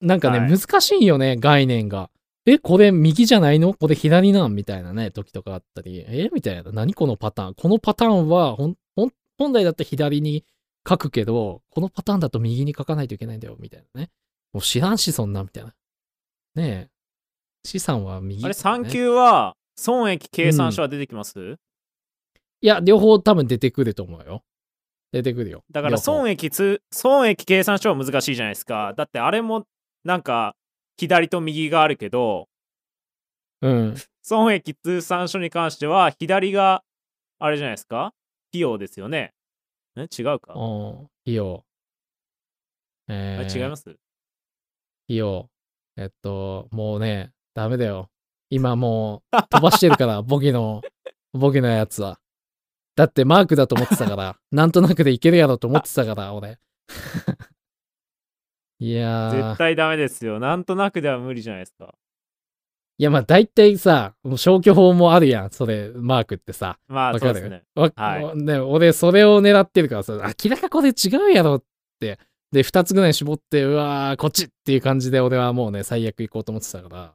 [0.07, 2.09] なんかね、はい難しいよね、概念が。
[2.45, 3.73] え、これ右じゃないの？
[3.73, 4.55] これ左なん？
[4.55, 6.03] みたいなね、時とかあったり。
[6.07, 6.71] えみたいな。
[6.71, 7.53] 何このパターン？
[7.55, 10.45] このパターンはほん、ほん、本来だったら左に
[10.87, 14.09] 書くけど、このパターンだと右に書かないといけないんだよ、みたいなね。
[14.53, 15.73] もう知らんし、そんな、みたいな。
[16.59, 16.89] ねえ。
[17.65, 21.57] 資産は右、あれ、3級は損益計算書は出てきます、
[22.61, 24.43] いや、両方多分出てくると思うよ。
[25.11, 25.63] 出てくるよ。
[25.71, 28.93] だから損益つ損益計算書は難しいじゃないですか。
[28.95, 29.65] だってあれも
[30.03, 30.55] なんか
[30.97, 32.47] 左と右があるけど、
[33.61, 33.95] うん。
[34.21, 36.83] 損益通算書に関しては左が
[37.39, 38.13] あれじゃないですか？
[38.51, 39.33] 費用ですよね。
[39.95, 41.65] え違うか、お費用。
[43.07, 43.89] えあー、違います？
[43.89, 43.97] 費
[45.17, 45.49] 用。
[46.01, 48.09] えっと、もうね、ダメだよ。
[48.49, 50.81] 今もう飛ばしてるから、 ボギの、
[51.33, 52.19] ボギのやつは。
[52.95, 56.57] だってマークだと思ってたから、 なんとなくでいけるやろと思ってたから、俺。
[58.79, 59.57] いやー絶。
[59.57, 60.39] 対ダメですよ。
[60.39, 61.93] なんとなくでは無理じゃないですか。
[62.97, 66.79] いや、まあ大体さ、もう消去法もあるやん、それ、マークってさ。
[66.87, 67.33] まあわかる？
[67.33, 67.63] そうですね。
[67.75, 70.93] わはいね、俺、それを狙ってるからさ、明らかこれ違
[71.27, 71.63] うやろっ
[71.99, 72.19] て。
[72.51, 77.13] で、二つぐらい絞って、うわー、こっちっていう感じで俺はもうね、最悪行こうと思ってたから。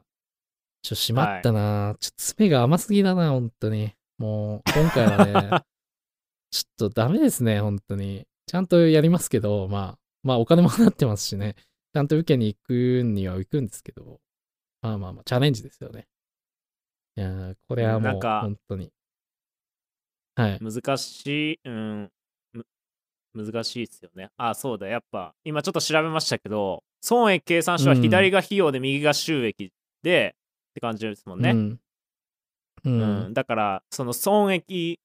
[0.81, 3.93] ちょ、しまったな、ちょっと爪が甘すぎだな、本当に。
[4.17, 5.33] もう、今回はね、
[6.51, 8.25] ちょっとダメですね、本当に。
[8.45, 11.55] ちゃんとやりますけど、まあ、まあ、お金も払ってますしね。
[11.93, 14.19] ちゃんと受けに行くには行くんですけど、
[14.81, 16.07] まあまあまあ、チャレンジですよね。
[17.17, 18.91] いやーこれはもう、本当に。
[20.35, 20.59] はい。
[20.61, 22.11] 難しい、うん、む
[23.35, 24.29] 難しいですよね。
[24.37, 29.71] あ、そうだ、やっぱ、今ちょっと調べましたけど、損益計算書はうん左が費用で右が収益
[30.01, 30.35] で、
[30.71, 31.51] って感じですもんね。
[31.51, 31.79] うん。
[32.83, 32.89] う。
[32.89, 34.99] うんん、だからその損益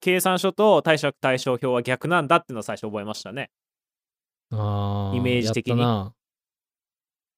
[0.00, 3.50] 計算書と貸借対照表は逆なんだっていうのを最初覚えましたね。
[4.50, 5.16] ああ。
[5.16, 5.82] イメージ的に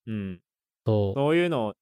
[0.04, 0.40] うん、
[0.84, 1.74] そそういうのを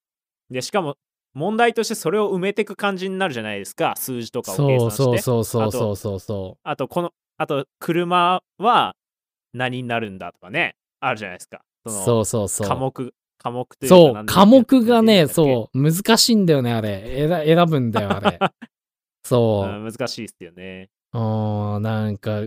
[0.50, 0.96] でしかも
[1.32, 4.42] 問題としてそれを埋めていく感じになるじゃないですか数字とう。
[4.42, 8.97] かを計算してそうそうそうそうそうそあとこのあと車は
[9.55, 11.91] 何になるんだとかねあるじゃないですかう。
[11.91, 12.68] そうそうそう。
[12.68, 17.26] 科目科目というかそう、科目がね、そう、難しいんだよね、あれ。
[17.26, 18.38] 選選ぶんだよ、あれ。
[19.24, 19.76] そけう。
[19.76, 20.91] うん難しいですよね。
[21.14, 21.18] う
[21.78, 22.43] ん、なんか、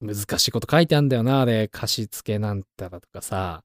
[0.00, 1.68] 難しいこと書いてあるんだよな、あれ。
[1.68, 3.62] 貸付なんたらとかさ。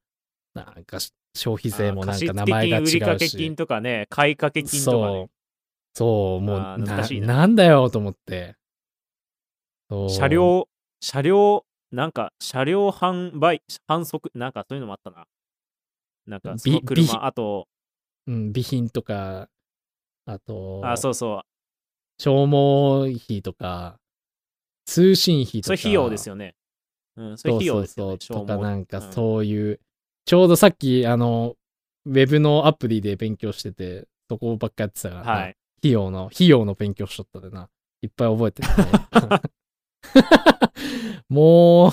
[0.54, 1.00] なんか、
[1.36, 3.04] 消費税もなんか名前が違うし。
[3.04, 5.30] あ貸付金とかね買掛金とかねそう。
[5.96, 6.78] そう、もうな
[7.10, 8.56] なんだよと思って。
[9.90, 10.68] そう車両、
[11.00, 15.26] 車両、なんか、車両販売、販促、なんかそういうのもあったな。
[16.26, 17.68] なんか、その車、あと、
[18.28, 19.50] うん、備品とか、
[20.26, 21.42] あと、あ、そうそう、
[22.22, 23.98] 消耗費とか、
[24.86, 25.78] 通信費とか。
[25.78, 26.56] それ費用ですよね。
[27.16, 28.18] うん、それそう費用ですよね。
[28.20, 28.46] そうそう。
[28.46, 29.80] とか消耗なんかうんそういう、
[30.26, 31.56] ちょうどさっき、あの、
[32.06, 35.58] ウェブのアプリで勉強してて、そこばっかやってたからな、はい。
[35.80, 37.70] 費用の、費用の勉強しとったでな。
[38.02, 39.42] いっぱい覚えてる、ね。
[41.30, 41.92] も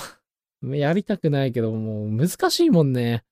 [0.62, 3.24] う、やりたくないけど、もう難しいもんね。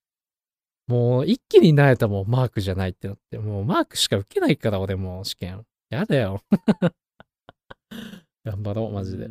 [0.86, 3.38] もう一気になれたもん、マークじゃないってなって。
[3.38, 5.64] もうマークしか受けないから、俺もう試験。
[5.90, 6.42] やだよ。
[8.44, 9.28] 頑張ろう、マジで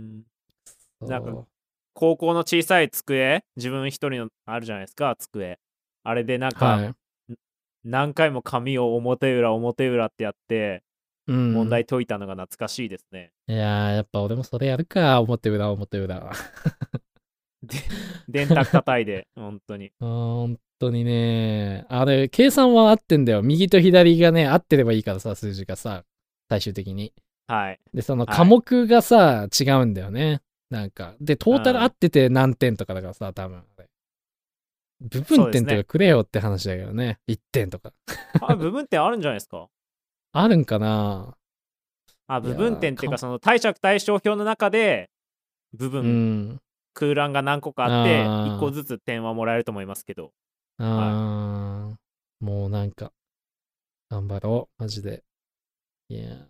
[1.01, 1.45] なんか
[1.93, 5.59] 高校の小さい机、自分一人のあるじゃないですか、机。
[6.03, 6.95] あれでなんか、はい。
[7.83, 10.83] 何回も紙を表裏表裏ってやって、
[11.27, 11.53] うん。
[11.53, 13.31] 問題解いたのが懐かしいですね。
[13.47, 16.31] いやー、やっぱ俺もそれやるか、表裏、表裏。
[18.27, 19.91] 電卓叩いで、本当に。
[19.99, 23.43] ほん当にね、あれ、計算は合ってんだよ。
[23.43, 26.03] 右と左がね、合ってればいいからさ、数字がさ、
[26.49, 27.13] 最終的に。
[27.47, 27.79] はい。
[27.93, 30.41] で、そのはい科目がさ、違うんだよね。
[30.71, 31.15] なんか。
[31.21, 33.63] で、トータル合ってて何点とかだからさ、多分。
[35.01, 37.19] 部分点とかくれよって話だけどね。
[37.27, 37.91] 1点とか。
[38.41, 39.67] あ、部分点あるんじゃないですか？
[40.33, 41.35] あるんかな？
[42.27, 45.09] あ、部分点っていうか、かその貸借対照表の中で、
[45.73, 46.03] 部う分、
[46.53, 46.59] ん。
[46.93, 50.31] 空欄が何個かあって、あー1個ずつ点はもらえると思いますけど。
[50.77, 53.11] あー、もうなんか、
[54.09, 54.81] 頑張ろう。
[54.81, 55.23] マジで。
[56.09, 56.47] いや、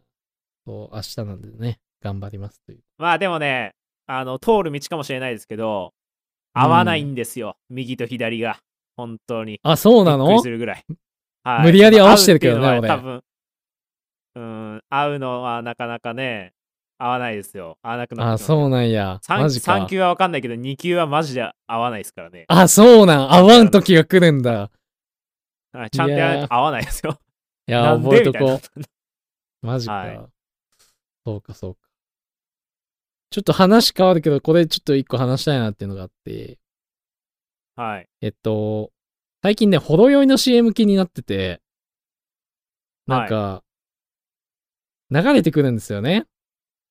[0.66, 2.80] そう、明日なんでね、頑張りますという。
[2.98, 3.74] まあでもね、
[4.08, 5.94] あの、通る道かもしれないですけど、
[6.54, 8.60] 合わないんですよ、右と左が。
[8.98, 9.60] 本当に。
[9.64, 10.86] あ、そうなびっくりのするぐらい。
[11.44, 13.24] はい無理やり合わしてるけどね俺多分、
[14.36, 16.54] うん、合うのはなかなかね、
[16.98, 17.78] 合わないですよ。
[17.82, 19.20] 合わなくなあ、ってきますそうなんや。
[19.28, 19.88] マ 3, ジか3。
[19.88, 22.46] 級は分かんないけど、2級はマジで合わないですからね。
[22.48, 23.34] あ、そうなん。
[23.34, 24.70] 合わん時が来るんだ。
[25.74, 27.18] はいちゃんとやらないと合わないですよ。
[27.68, 28.82] いや、覚えとこう。
[29.62, 29.94] マジか。
[29.94, 30.22] はい
[31.24, 31.82] そうか、そうか。
[33.30, 36.58] ちょっと話変わるけど、これちょっと一個話したいなっていうのがあって、
[37.76, 38.08] はい。
[38.22, 38.92] えっと、
[39.44, 41.62] 最近ね、ほろ酔いの CM 気になってて、
[43.08, 43.64] なんか、
[45.12, 46.26] 流れてくるんですよね。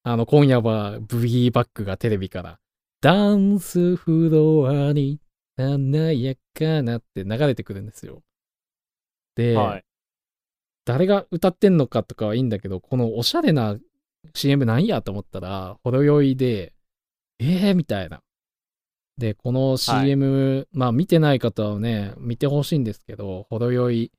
[0.03, 2.59] あの、今夜はブギーバックがテレビから、
[3.01, 5.21] ダンスフロアに
[5.57, 8.23] 華やかなって流れてくるんですよ。
[9.35, 9.85] で、はい。
[10.85, 13.79] 誰が歌ってんのかとかはいいんだけど、このおしゃれな
[14.35, 16.75] CM なんやと思ったら、ほろ酔いで、
[17.39, 18.23] えーみたいな。
[19.17, 24.13] で、この CM、まあ見てない方はね、見てほしいんですけど、ほろ酔い、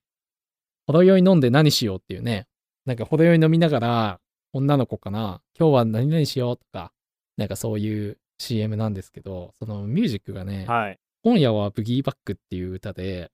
[0.88, 2.48] ほろ酔い飲んで何しようっていうね、
[2.92, 4.20] なんかほろ酔い飲みながら、
[4.52, 6.92] 女の子かな、今日は何々しようとか、
[7.38, 11.00] なんかそういう CM なんですけど、そのミュージックがね、はい。
[11.24, 13.32] 今夜はブギーバックっていう歌で、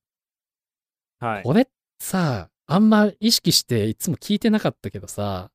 [1.18, 1.44] はい。
[1.44, 1.68] これ
[2.00, 5.50] さ、あんま意識していつも聞いてなかったけどさ、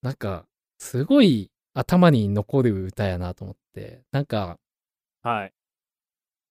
[0.00, 0.46] なんか、
[0.78, 4.60] すごい頭に残る歌やなと思って、なんか、
[5.22, 5.52] はい。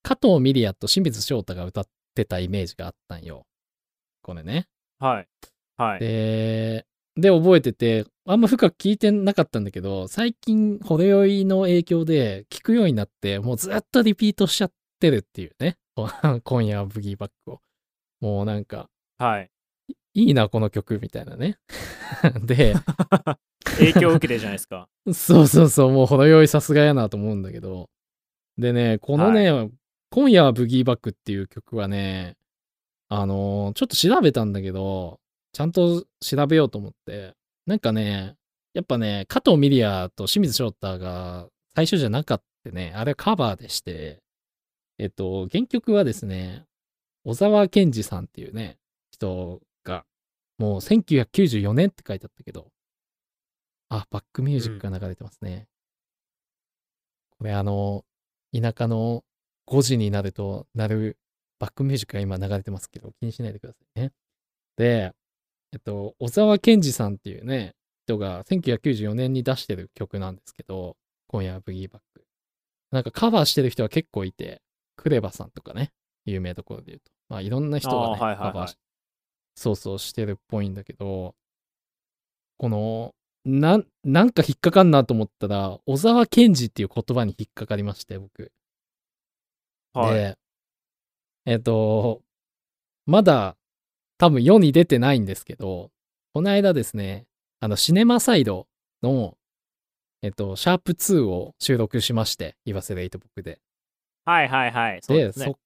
[0.02, 3.46] 加藤ミリアと清水翔太が歌ってたイメージがあったんよ。
[4.22, 4.68] これね。
[5.00, 5.28] はい。
[5.78, 6.00] はい。
[6.00, 15.78] で、で、覚えてて、あんま深く聞いてなかったんだけど、最近、ほろ酔いの影響で聞くようになって、もうずっとリピートしちゃってるっていうね。
[16.44, 17.60] 今夜はブギーバックを。
[18.20, 19.52] もうなんか、はい。
[20.16, 21.58] いいな、この曲、みたいなね。
[22.44, 22.74] で、
[23.78, 24.88] 影響を受けてるじゃないですか。
[25.14, 27.90] そうそうそう、もうほろ酔いさすがやなと思うんだけど。
[28.58, 29.70] でね、このね、
[30.12, 32.38] 今夜はブギーバックっていう曲はね、
[33.10, 35.20] あのーちょっと調べたんだけど、
[35.54, 37.36] ちゃんと調べようと思って、
[37.66, 38.36] なんかね、
[38.74, 44.22] やっぱね、加藤ミリアと清水翔太が最初じゃなかったね、あれはカバーでして、
[44.98, 46.66] えっと、原曲はですね、
[47.26, 48.78] 小沢健二さんっていうね、
[49.12, 50.06] 人が、
[50.58, 52.68] もう1994年って書いてあったけど、
[53.90, 55.68] あ、バックミュージックが流れてますね。
[57.38, 58.06] これあの、
[58.54, 59.24] 田舎の
[59.68, 61.18] 5時になるとなる
[61.60, 64.12] バックミュージックが今流れてますけど、気にしないでくださいね。
[64.78, 65.14] で、
[65.74, 67.74] えっと、小沢健二さんっていうね、
[68.06, 70.96] 人が1994年に出してる曲なんですけど、
[71.28, 72.24] 今夜はブギーバック。
[72.92, 74.62] なんかカバーしてる人は結構いて、
[74.98, 75.92] クレバさんとかね、
[76.26, 77.12] 有名どころで言うと。
[77.28, 78.78] まあいろんな人がね、はいはいはいカバーし
[79.56, 81.34] そうそうしてるっぽいんだけど、
[82.58, 88.52] この、なん、なんか引っかかんなと思ったら、小沢健二っていう言葉に引っかかりまして、僕。
[89.94, 90.14] はい。
[90.14, 90.38] で、
[91.46, 92.22] えっ、と、
[93.06, 93.58] まだ
[94.24, 95.92] 多分世に出てないんですけど、
[96.34, 97.26] この間ですね、
[97.60, 98.68] あの、シネマサイド
[99.02, 99.36] の、
[100.22, 103.60] えっ、と、シャープ2を収録しまして、言わせレイト僕で。
[104.24, 105.00] はいはいはい。
[105.02, 105.34] そうで、ね。
[105.34, 105.58] そ、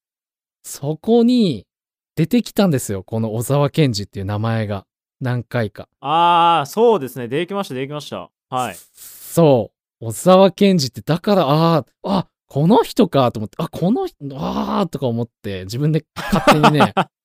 [0.64, 1.68] そこに
[2.16, 4.88] 出てきたんですよ、この小沢健二っていう名前が。
[5.22, 5.88] 何回か。
[6.00, 7.28] ああ、そうですね。
[7.28, 8.32] 出てきました、出てきました。
[8.50, 8.76] はい。
[8.96, 10.06] そう。
[10.06, 16.96] 小沢健二って、だから、ああ、あ、この人かと思って、あ、この人、ああ、とか思って、自分で勝手にね、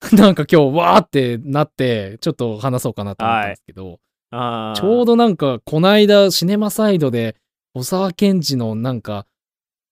[0.12, 3.98] なんか今日、わーってなって、ちょっと話そうかなと思ったんですけど、
[4.30, 5.04] あちょうど。
[5.06, 7.36] どなんか、こないだ、シネマサイドで、
[7.74, 9.26] 小沢健二のなんか、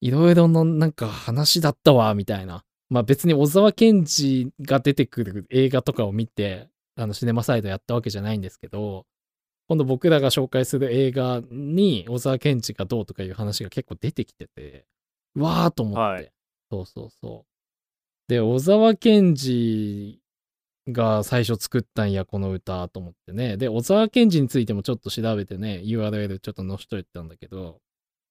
[0.01, 2.65] いろいろのなんか話だったわ、みたいな。
[2.89, 9.07] まあ別に小沢健二が出てくる映画とかを見て、あの、シネマサイドやったわけじゃないんですけど、
[9.69, 14.87] 今度僕らが紹介する映画に小沢健二がどうとかいう話が結構出てきてて、
[15.35, 16.01] うわーと思って。
[16.01, 16.33] はい
[16.71, 17.56] そうそうそう。
[18.29, 20.19] で、小沢健二
[20.89, 23.57] が最初作ったんや、この歌と思ってね。
[23.57, 27.81] で、小沢健二についてもちょっと調べてね、URL ちょっと載せといたんだけど、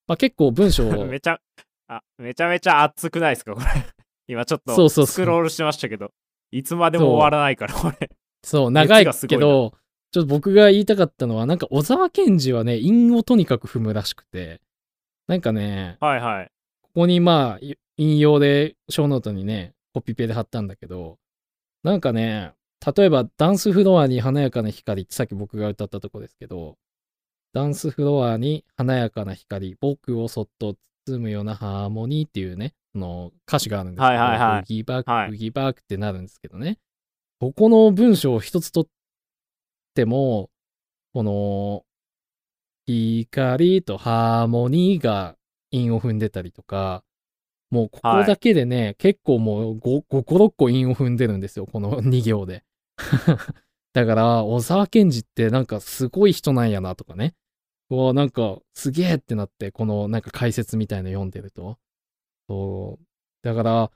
[0.08, 1.40] まあ結構文章 めちゃ、
[1.88, 3.66] あ、めちゃめちゃ熱くないですか、これ。
[4.28, 6.12] 今ちょっとそうそうそうスクロールしてましたけど、
[6.52, 8.10] いつまでも終わらないから、これ。
[8.44, 9.74] そう、 長いけど、
[10.12, 14.62] ちょっと僕が言いたかったのは、なんか小沢健二はね、韻をとにかく踏むらしくて、
[15.28, 16.52] なんかね、はいはい。
[16.82, 21.20] ここにまあ、い引用で、このノートにね、コピペで貼ったんだけど、
[21.82, 22.52] なんかね、
[22.98, 26.76] 例えばダンスフロアに華やかな光ってさっき僕が歌ったとこですけど、
[27.54, 30.76] ダンスフロアに華やかな光、僕をそっと
[31.08, 34.62] 包むようなハーモニーっていうね、その歌詞があるんですけど、はいはいはい。
[34.64, 36.78] ブギーバック、ギーバックってなるんですけどね、
[37.40, 38.88] ここの文章を一つとっ
[39.94, 40.50] ても、
[41.14, 41.86] この、
[42.86, 45.38] 光とハーモニーが
[45.72, 47.05] 韻を踏んでたりとか、
[47.76, 52.64] もうここだけでね、結構もう 5, 5個6個韻を踏んでるんですよ、この 2行で。
[53.92, 57.36] だから、小沢健二ってなんかすごい人なんやなとかね。
[57.90, 61.78] こうなんかすげえってなって、このなんか解説みたいの読んでると。
[62.48, 63.06] そう。
[63.44, 63.92] だから、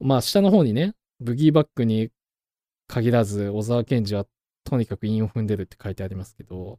[0.00, 2.10] まあ下の方にね、ブギーバックに
[2.88, 4.26] 限らず、小沢健二は
[4.64, 6.78] とにかく韻を踏んでるって書いてありますけど、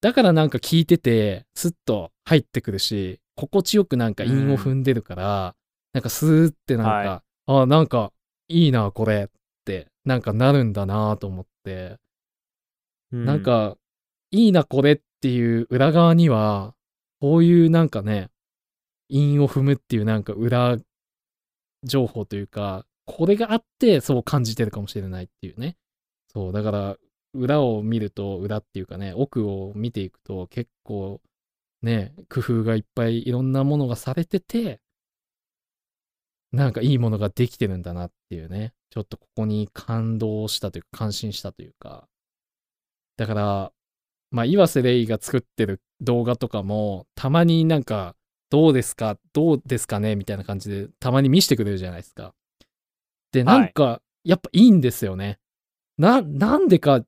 [0.00, 5.56] だからなんか聞いてて、スッと入ってくるし、心地よくなんか韻を踏んでるから、
[5.92, 8.12] なんかスーってなんか、あなんか
[8.48, 9.32] いいな、これっ
[9.64, 11.98] て、なんかなるんだなと思って、
[13.12, 13.76] うなん、か、
[14.30, 16.74] いいな、これっていう裏側には、
[17.20, 18.30] こういうなんかね、
[19.08, 20.78] 韻を踏むっていうなんか裏
[21.84, 25.76] 情報というか、これがあってそう感じてるかもしれないっていうね。
[26.32, 26.96] そう、だから、
[27.34, 31.20] 裏を見ると、裏っていうかね、奥を見ていくと結構
[31.82, 34.80] ね、工夫がいっぱいいろんなものがされてて、
[36.52, 42.08] なんかいいものができてるんだなっていうね、ちょっとここに感動したというか、感心したというか、
[43.16, 43.72] だから、
[44.30, 48.14] まあ、岩瀬レイが作ってる動画とかも、たまになんか、
[48.48, 49.16] どうですか？
[49.32, 50.16] どうですかね？
[50.16, 52.34] みたいな感じで、たまに見せてくれるじゃないですか。
[53.30, 55.38] で、なんか、やっぱいいんですよね。
[55.98, 57.06] な、なんでかっ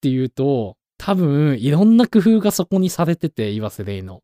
[0.00, 4.22] ていうと、多分、いろんな工夫がそこにされてて、岩瀬レイの。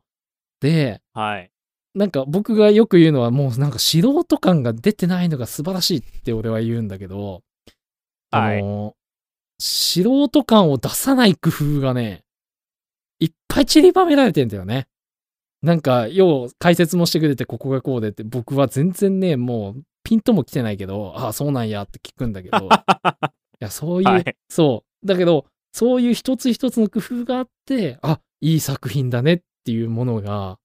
[0.60, 1.50] で、はい。
[1.94, 7.42] なんか僕がよく言うのは、もうなんか素人感が出てないのが素晴らしいって俺は言うんだけど、
[8.30, 8.94] はいあの
[9.58, 12.24] 素人感を出さない工夫がね、
[13.18, 14.88] いっぱい散りばめられてんだよね。
[15.62, 22.68] なんか、要解説もしてくれて、ここがこうでって、僕は全然ね、もう、ピンとも来てないけど、ああ、そうなんやって聞くんだけど、 い
[23.58, 25.06] や、そういう、はいそう。
[25.06, 30.58] だけど、そういう一つ一つの工夫があって、あ、いい作品だねっていうものが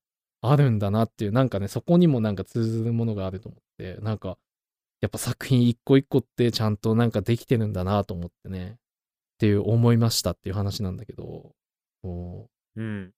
[0.52, 4.38] あるんだなっていう、なんかね、そこにもなんか通ずるものがあると思って、なんか、
[5.02, 8.78] やっぱ作品一個一個ってちゃんとなんかできてるんだなと思ってね、
[9.36, 11.54] っていう思いましたっていう話なんだけど、
[12.04, 13.14] そううん。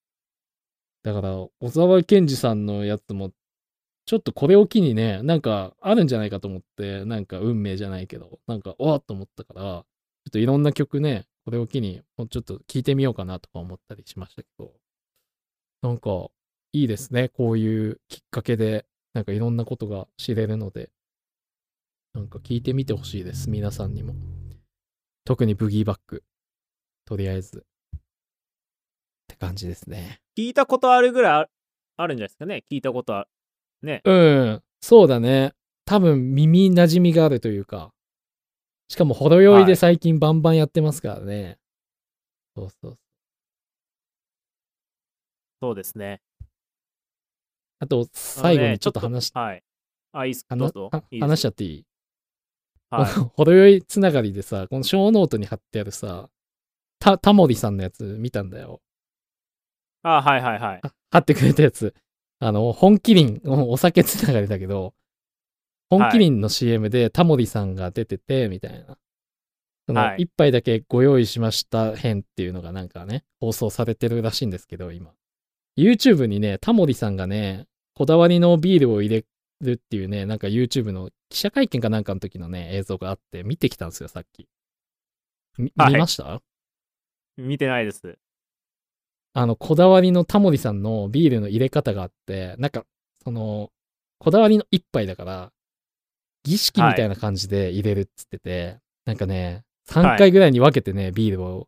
[1.04, 3.32] だから、小沢健二さんのやつも、
[4.06, 9.84] ちょっとこれを機にね、なんかあるんじゃないかと思って、なんか運命じゃないけど、なんか、おっと思ったから、ちょ
[10.30, 14.74] っといろんな曲ね、これを機に、もうちょっと聞いてみようかなとか思ったりしましたけど、
[15.82, 16.30] なんか、
[16.74, 17.30] いいですね。
[17.30, 20.90] こういうきっかけで、なんかいろんなことが知れるので、
[22.14, 23.50] なんか聞いてみてほしいです。
[23.50, 24.16] 皆さんにも。
[25.24, 26.24] 特にブギーバック。
[27.06, 27.66] とりあえず。
[27.96, 28.00] っ
[29.28, 30.20] て感じですね。
[30.38, 31.48] 聞いたことあるぐらいあ
[31.98, 32.64] あるんじゃないですかね。
[32.72, 33.30] 聞いたことある。
[33.82, 34.02] ね。
[34.04, 35.54] うん、そうだね。
[35.86, 37.94] 多分耳馴染みがあるというか。
[38.90, 41.60] しかも、ほろ酔いで最近バンバンやってますからね。
[42.56, 43.00] そうそう。
[45.62, 46.22] そうですね。
[47.80, 49.64] あと、最後にちょっと話し、ねはい。
[50.14, 50.56] あ、いいっすか。
[50.56, 51.86] ど話しちゃっていい？
[52.90, 53.06] はい。
[53.36, 56.30] ほろ酔いつながりでさ、この小ノートに貼ってあるさ、
[57.00, 58.82] た、タモリさんのやつ見たんだよ。
[60.04, 60.80] あ、はいはいはい。
[60.84, 61.94] あ貼ってくれたやつ。
[62.40, 64.94] あの、本麒麟、おお酒つながりだけど、
[65.90, 68.98] 本麒麟の CM でタモリさんが出てて、みたいな。
[69.88, 75.14] その、はい一杯だけご用意しました編っていうのがなんかね、放送されてるらしいんですけど、今。
[75.78, 79.26] YouTube にね、タモリさんがね、こだわりのビールを入れ
[79.62, 84.48] るっていうね、なんか YouTube の記者会見かなんかの時のね、映像があって、見てきたんですよ、さっき。
[85.58, 86.42] 見ました？
[87.38, 88.18] 見てないです。
[89.34, 92.86] あの、こだわりのタモリさんのビールの入れ方があって、なんか、
[93.24, 93.72] その、
[94.20, 95.52] こだわりの一杯だから、
[96.44, 101.68] 儀式みたいな感じで入れるっつってて、なんかね、3回ぐらいに分けてね、ビールを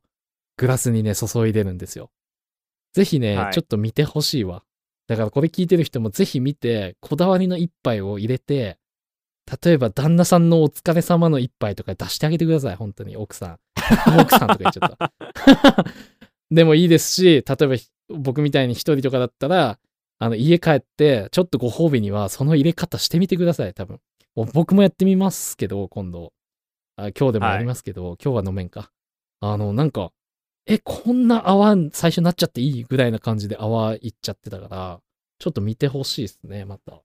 [0.57, 2.11] グラスにね、注いでるんですよ。
[2.93, 4.63] ぜひね、はいちょっと見てほしいわ。
[5.07, 8.77] だからこれ聞いてる人もぜひ見て、こだわりの一杯を入れて、
[9.63, 13.59] 例えば旦那さんのお疲れ様の一杯とか出してあげてください、本当に、奥さん。
[14.19, 15.13] 奥さんとか言っちゃった。
[16.51, 19.79] でもいいですし、例えばひ僕みたいに一人とかだったら、
[20.19, 23.99] あの、家帰って、ちょっとご褒美には、その入れ方してみてください、多分。
[24.35, 26.33] お僕もやってみますけど、今度。
[26.97, 28.91] あ今日でもやりますけど、今日は飲めんか。
[29.39, 30.11] あの、なんか、
[30.69, 35.01] え、こんな泡最初なっちゃっていいぐらいな感じで泡いっちゃってたから、
[35.39, 37.01] ちょっと見てほしいですね、また。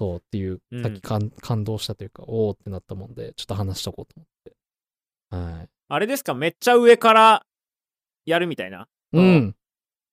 [0.00, 4.56] そうっていうう、んさっき感,、感動したというか、おーってなったもんで、ちょっと話しとこうと思って。
[5.30, 5.68] はい。
[5.88, 6.34] あれですか？
[6.34, 7.46] めっちゃ上から
[8.26, 8.86] やるみたいな？
[9.12, 9.56] うん。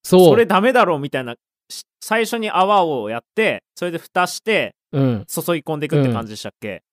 [0.03, 0.25] そう。
[0.29, 1.35] それダメだろうみたいな。
[1.69, 5.25] し最初に泡をやって、それで蓋してうん。
[5.27, 6.83] 注ぎ込んでいくって感じでしたっけ、だか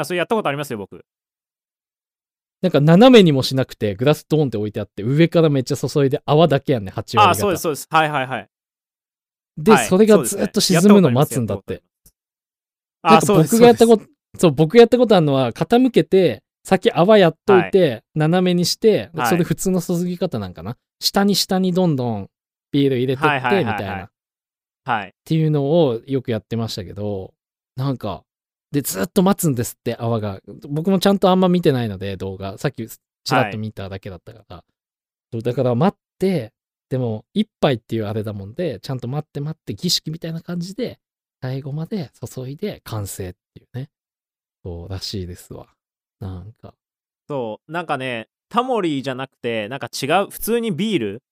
[0.00, 1.04] らそれやったことありますよ、僕。
[2.62, 7.22] なんか斜めにもしなくて、グラスドーンって置いてあって、上からめっちゃ注いで泡だけやんね、8割方。
[7.22, 7.86] ああ、そうです、そうです。
[7.90, 8.48] はいはいはい。
[9.56, 11.82] で、はいそれがずっと沈むの待つんだって。。
[13.02, 13.56] ああ、そうです。
[13.56, 13.96] 僕がやったと。
[13.96, 14.04] こと、
[14.38, 20.76] そう、僕がやったことあるのは、傾けて、先泡やっといて、斜めにして、はいそれ普通の注ぎ方なんかな？
[21.00, 22.28] 下に下にどんどん
[22.72, 24.04] ビール入れてって、はいはいはいはいみたいな。
[24.04, 24.10] っ
[24.84, 25.14] はい。
[25.24, 27.32] ていうのをよくやってましたけど、
[27.76, 28.24] なんか、
[28.72, 30.40] で、ずっと待つんですって、泡が。
[30.68, 32.56] 僕もちゃんとあんま見てないので、動画。
[32.58, 32.98] さっきち
[33.32, 34.64] らっと見ただけだったから。
[35.32, 36.52] そうだから待って、
[36.88, 40.98] でも、一杯っていうあれだもんで、ちゃんと待って待って、儀式みたいな感じで、
[41.42, 43.90] 最後まで注いで完成っていうね。
[44.64, 45.68] そうらしいですわ。
[46.20, 46.74] なんか。
[47.28, 51.22] そう、なんかね、タモリじゃなくて、なんか違う、普通にビール？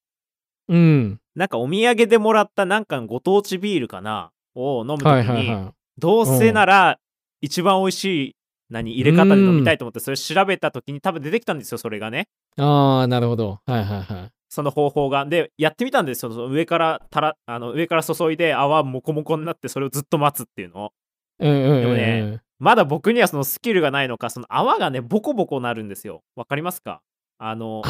[0.68, 1.20] うん。
[1.34, 4.30] なんかお土産でもらったなんかのご当地ビールかな？
[4.54, 5.72] を飲むときに、はいはいはい。
[5.98, 6.98] どうせなら
[7.40, 8.36] 一番美味しい
[8.70, 13.60] 何入れ方で飲みたいと思ってそれ調べた時に多分出てきたんですよそれがねああ、なるほど。
[13.66, 14.30] はいはいはい。
[14.48, 20.92] その方法がでやってみたんですよその上からたらあの上から注いで泡モコモコになってそれをずっと待つっていうのを
[21.38, 21.80] うんうんうん、うん。
[21.82, 27.00] でもねまだ僕にはそのスキルがないのかその泡がねボコボコなるんですよわかりますか？
[27.38, 27.82] あの。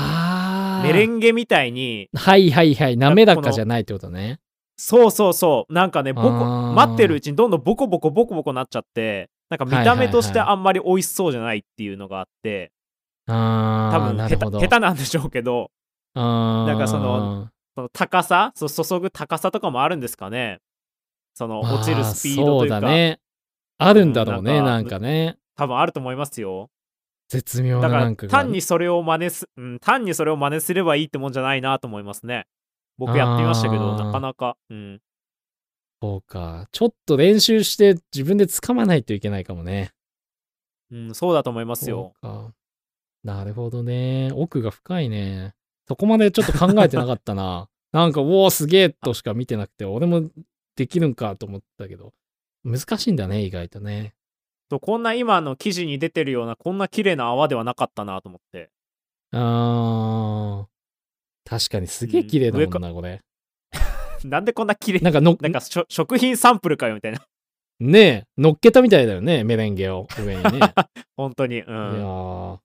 [0.85, 2.97] メレンゲみたいにはいはいはい。
[2.97, 4.39] 滑らかじゃないってことね。
[4.77, 6.29] そうそうそうなんかねボコ
[6.73, 12.73] 待ってるうちにどんどんボコボコボコボコなっちゃってなんか見た目としてあんまり美味しそうじゃないっていうのがあって、
[13.27, 15.71] ああ、多分下手なんでしょうけど
[16.15, 20.59] なんかその、その高さそう注ぐ高さとかもあるんですかね。
[21.35, 22.77] そのまあ落ちるスピードというか。
[22.77, 23.21] そうだね。
[23.79, 25.37] あるんだろうね、うんななんんかね。
[25.57, 26.69] 多分あると思いますよ。
[27.29, 28.31] 絶妙だからななんかが。
[28.31, 32.47] 単にそれを真似す、うん、単にそれを真似すればいいってもんじゃないなと思いますね。
[32.97, 34.57] 僕やってみましたけどなかなか。
[34.71, 35.01] うん
[36.01, 36.69] そうか。
[36.73, 39.93] ちょっと練習して自分で掴まないといけないかもね。
[40.91, 42.15] うん、そうだと思いますそよ。
[43.25, 44.31] なるほどね。
[44.35, 45.55] 奥が深いね。
[45.87, 47.69] そこまでちょっと考えてなかったな。
[47.93, 50.31] なんか、おお、すげえとしか見てなくて、俺も
[50.77, 52.13] できるんかと思ったけど、
[52.63, 54.15] 難しいんだね、意外とね。
[54.69, 58.71] とこんな今の記事に出てるようなこんな綺麗な泡ではなかったなと思って
[59.33, 61.49] あー。
[61.49, 63.23] 確かにすげえ綺麗だもんな、これ。
[64.25, 67.21] なんでこんな綺麗なんかの、なんか食品サンプルかよみたいな
[67.81, 70.61] ねえ、乗っけたみたいだよね、メレンゲを上にね。
[71.17, 72.61] 本当にういや。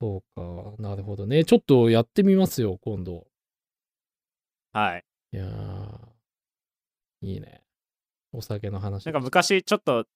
[0.00, 1.44] そうか、なるほどね。
[1.44, 3.26] ちょっとやってみますよ、今度。
[4.72, 6.12] はいいやー。
[7.22, 7.62] いいね。
[8.32, 9.06] お酒の話。
[9.06, 10.06] なんか昔ちょっと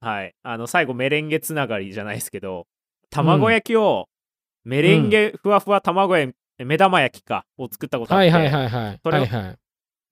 [0.00, 2.66] はいあの最後メレンゲつながりじゃないですけど
[3.10, 4.08] 卵焼きを
[4.64, 9.00] メレンゲふわふわ卵焼き目玉焼きかを作ったことあって、はいはいはいはい。
[9.02, 9.26] それを。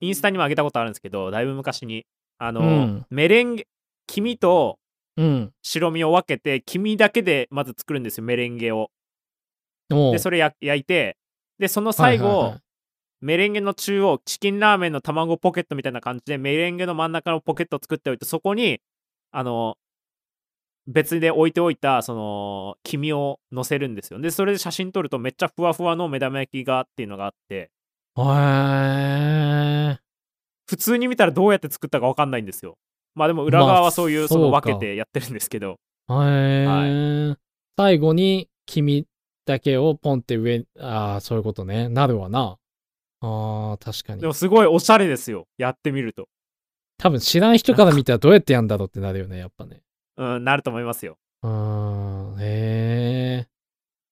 [0.03, 2.07] インスタにも上げたことあるんですけどだいぶ昔に
[2.39, 3.67] あの、うんメレンゲ
[4.07, 4.79] 黄身と
[5.17, 5.53] うん。
[5.63, 8.91] 白身を分けて黄身だけでまず作るんですよメレンゲを
[9.89, 11.17] でそれや焼いて
[11.59, 12.61] でその最後、はいはいはい
[13.23, 18.81] メレンゲの中央チキンラーメンの卵ポケットみたいな感じでメレンゲの真ん中のポケットを作っておいてそこに
[19.31, 19.77] あの
[20.87, 24.21] 別で置いておいたその黄身を乗せるんですよ。
[24.21, 27.71] でそれで写真撮るとめっちゃふわふわの目玉焼きがっていうのがあって。
[28.17, 29.99] へー。
[30.67, 32.77] 普通に見たらどうやって作ったか分かんないんですよ。
[33.15, 35.77] まあでも裏側はそういうその分けてやってるんですけど。
[36.09, 37.37] へー。
[37.77, 39.07] 最後に黄身
[39.47, 41.89] だけをポンって上、ああ、そういうことね。
[41.89, 42.57] なるわな。
[43.21, 44.21] ああ、確かに。
[44.21, 44.27] で。
[44.27, 45.47] もすごいおしゃれですよ。
[45.59, 46.29] やってみると。
[46.99, 49.81] 多分知らん人から見たらどうやってやんだろうってなるよね、やっぱね。
[50.21, 53.49] うんなると思いますようーん、へえ。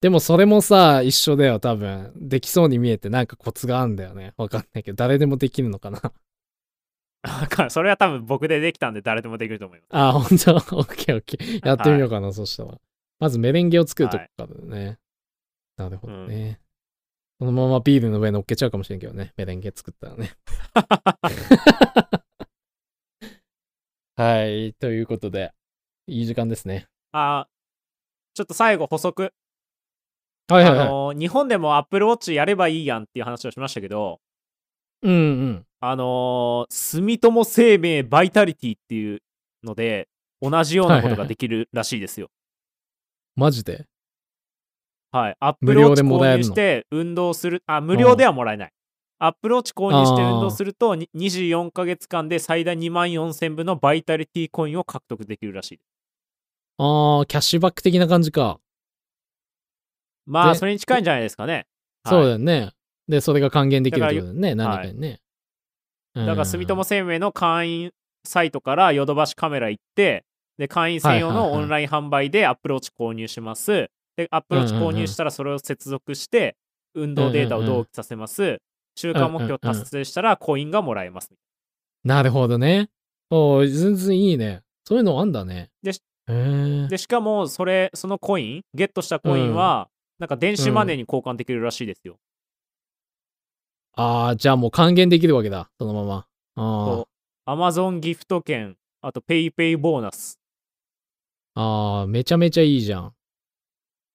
[0.01, 2.11] でもそれもさ、一緒だよ、多分。
[2.15, 4.33] できそうに見えてなんかコツがあるんだよね。
[4.37, 6.01] わかんないけど、誰でもできるのかな。
[7.69, 11.61] それは多分僕でできたんで誰でもできると思いますあー、ほんとオッケーオッケー。
[11.67, 12.79] やってみようかな、そしたら。
[13.19, 14.97] まずメレンゲを作るとこからだね。
[15.77, 16.59] なるほどね。
[17.37, 19.33] そのままビールの上乗っけちゃうかもしれんけどね。
[19.37, 20.31] メレンゲ作ったらね。
[24.15, 24.73] はい。
[24.73, 25.53] ということで、
[26.09, 26.87] いい時間ですね。
[27.11, 27.49] あー
[28.35, 29.31] ちょっと最後補足
[30.49, 30.79] はいはいはい。
[30.79, 34.19] あのー日本でも Apple Watch やればいいやんっていう話をしましたけど
[35.01, 35.15] うんう
[35.47, 35.65] ん。
[35.79, 39.21] あのー住友生命バイタリティっていう
[39.63, 40.07] ので、
[40.41, 42.29] 同じようなことができるらしいですよ。
[43.35, 43.85] マジで？
[45.11, 45.35] はい。
[45.39, 48.71] アップ無料ルウォッチ購でもらえるの入して運動する、あ、無料ではもらえない。
[49.17, 55.79] アップルウォッチ購入して運動すると、に24ヶ月間で最大2万4000分のバイタリティコインを獲得できるらしい。
[56.79, 58.59] ああ、キャッシュバック的な感じか。
[60.25, 61.67] まあ、でそれに近いんじゃないですかね。
[62.07, 62.71] そうだはいよね。
[63.07, 64.55] で、それが還元できるってことだよね。
[64.55, 65.19] 何かにね。
[66.15, 67.91] だから、住友せ生命の会員
[68.25, 70.25] サイトからヨドバシカメラ行って、
[70.57, 73.89] で、会員専用のはいはいはいオンライン販売でアップルウォッチ購入します。
[74.15, 76.55] で、アップルウォッチ購入したらそれを接続して、
[76.93, 78.59] 運動データを同期させます。
[78.95, 81.31] 週間目標達成したらコインがもらえます。
[82.03, 82.89] なるほどね。
[83.29, 84.61] おー全然いいね。
[84.85, 85.69] そういうのあんだね。
[85.83, 85.93] で。
[86.89, 92.17] で、しかも、それ、そのコイン、ゲットしたコインは、なんか電子マネーに交換できるらしいですよ。
[93.93, 95.69] ああ、じゃあもう還元できるわけだ。
[95.79, 96.25] そのまま。
[96.55, 97.07] あそ
[97.47, 100.39] う Amazon ギフト券、あと PayPay ボーナス。
[101.55, 101.61] あ。
[101.61, 103.13] ああ、めちゃめちゃいいじゃん。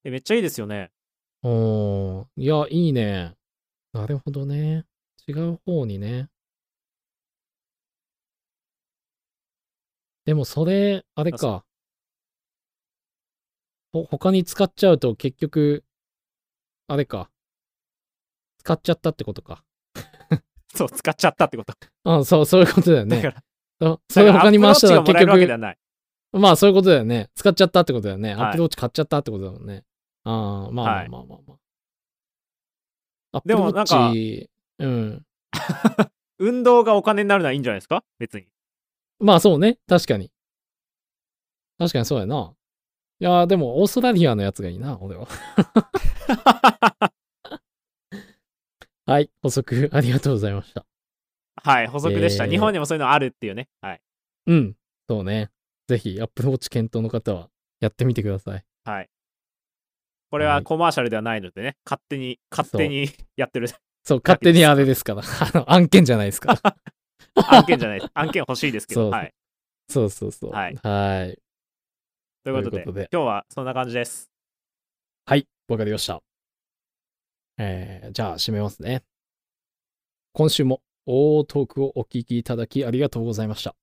[0.04, 0.90] えめっちゃいいですよね。
[1.42, 3.34] おーいや、いいね。
[3.92, 4.84] なるほどね。
[5.26, 6.28] 違う方にね。
[10.24, 11.64] でもそれ、あれか。
[13.94, 15.84] ほ、他に使っちゃうと結局、
[16.88, 17.30] あれか。
[18.58, 19.64] 使っちゃったってことか。
[20.74, 21.74] そう、使っちゃったってこと。
[22.02, 23.22] あそう、そういうことだよね。
[23.22, 23.42] だか
[23.78, 25.48] ら、そそれ他に回したら結局。
[26.32, 27.30] まあそういうことだよね。
[27.36, 28.34] 使っちゃったってことだよね。
[28.34, 29.84] はいアップルウォッチ買っちゃったってことだもんね。
[30.24, 31.54] ああ、まあまはいあまあまあま
[33.34, 33.42] あ。
[33.44, 35.24] でもなんかチ、うん。
[36.40, 38.02] 運動がお金になるのはいいんじゃないですか？
[38.18, 38.48] 別に。
[39.20, 39.78] まあそうね。
[39.86, 40.32] 確かに。
[41.78, 42.52] 確かにそうやな。
[43.24, 45.26] いやーでもオーストラリアのやつがいいな、俺は。
[49.06, 49.30] はい。
[49.40, 50.84] 補足ありがとうございました。
[51.56, 52.44] はい、補足でした。
[52.44, 53.70] えー日本にもそういうのあるっていうね。
[53.80, 54.02] はい。
[54.48, 54.76] うん。
[55.08, 55.48] そうね。
[55.88, 57.48] ぜひ、アップルウォッチ検討の方は
[57.80, 58.64] やってみてください。
[58.84, 59.08] はい。
[60.30, 63.68] これははいコマーシャルではないのでね、勝手に、勝手にやってる
[64.02, 65.22] そう、勝手にあれですから。
[65.22, 66.76] あの、案件じゃないですから。
[67.56, 68.10] 案件じゃないです。
[68.12, 69.04] 案件欲しいですけど。
[69.04, 69.34] そうはい。
[69.88, 70.50] そうそうそう。
[70.50, 71.43] はいはい。
[72.44, 74.30] ということで、とで今日はそんな感じです。
[75.24, 76.20] はい、わかりました。
[77.56, 79.02] えー、じゃあ、締めますね。
[80.34, 83.74] 今週も、大トークをお聞きいただきありがとうございました。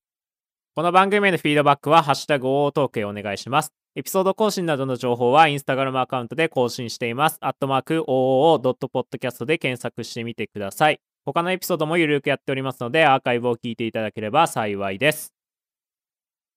[0.75, 3.73] この番組へのフィードバックは、ハッシュタグ OO トークへお願いします。
[3.95, 7.37] エピソード更新などの情報は、インスタグラムアカウントで更新しています。
[7.41, 10.99] アットマーク OOO.podcast で検索してみてください。
[11.25, 15.33] 他のエピソードもゆるくやっておりますので、アーカイブを聞いていただければ幸いです。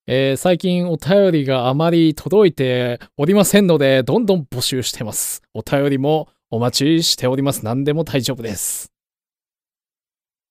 [0.07, 5.41] えー最近お便りがあまり届いておりませんので、どんどん募集してます。
[5.55, 7.65] お便りもお待ちしております。
[7.65, 8.91] 何でも大丈夫です。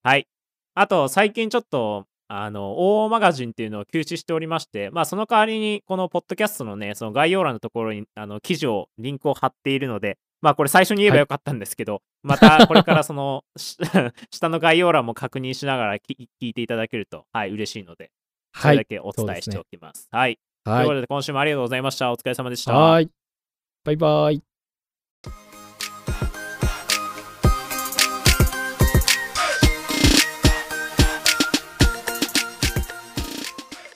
[0.03, 0.27] はい。
[0.75, 13.77] あと、最近ちょっと、あの、OO マガジンっていうのを休止しておりまして、まあ、その代わりに、このポッドキャストのね、その概要欄のところに、あの、記事を、リンクを貼っているので、まあ、これ最初に言えばよかったんですけど、 また、これからその、し
[14.33, 18.11] 下の概要欄も確認しながらき聞いていただけると、はい、嬉しいので、
[18.55, 18.77] そはい。
[18.79, 20.09] れだけお伝えしておきます。
[20.11, 20.39] はい。
[20.65, 20.87] というはい。
[20.87, 22.13] ことで、今週もありがとうございました。
[22.13, 22.73] お疲れ様でした。
[22.75, 23.11] はい。
[23.85, 24.54] バイバイ。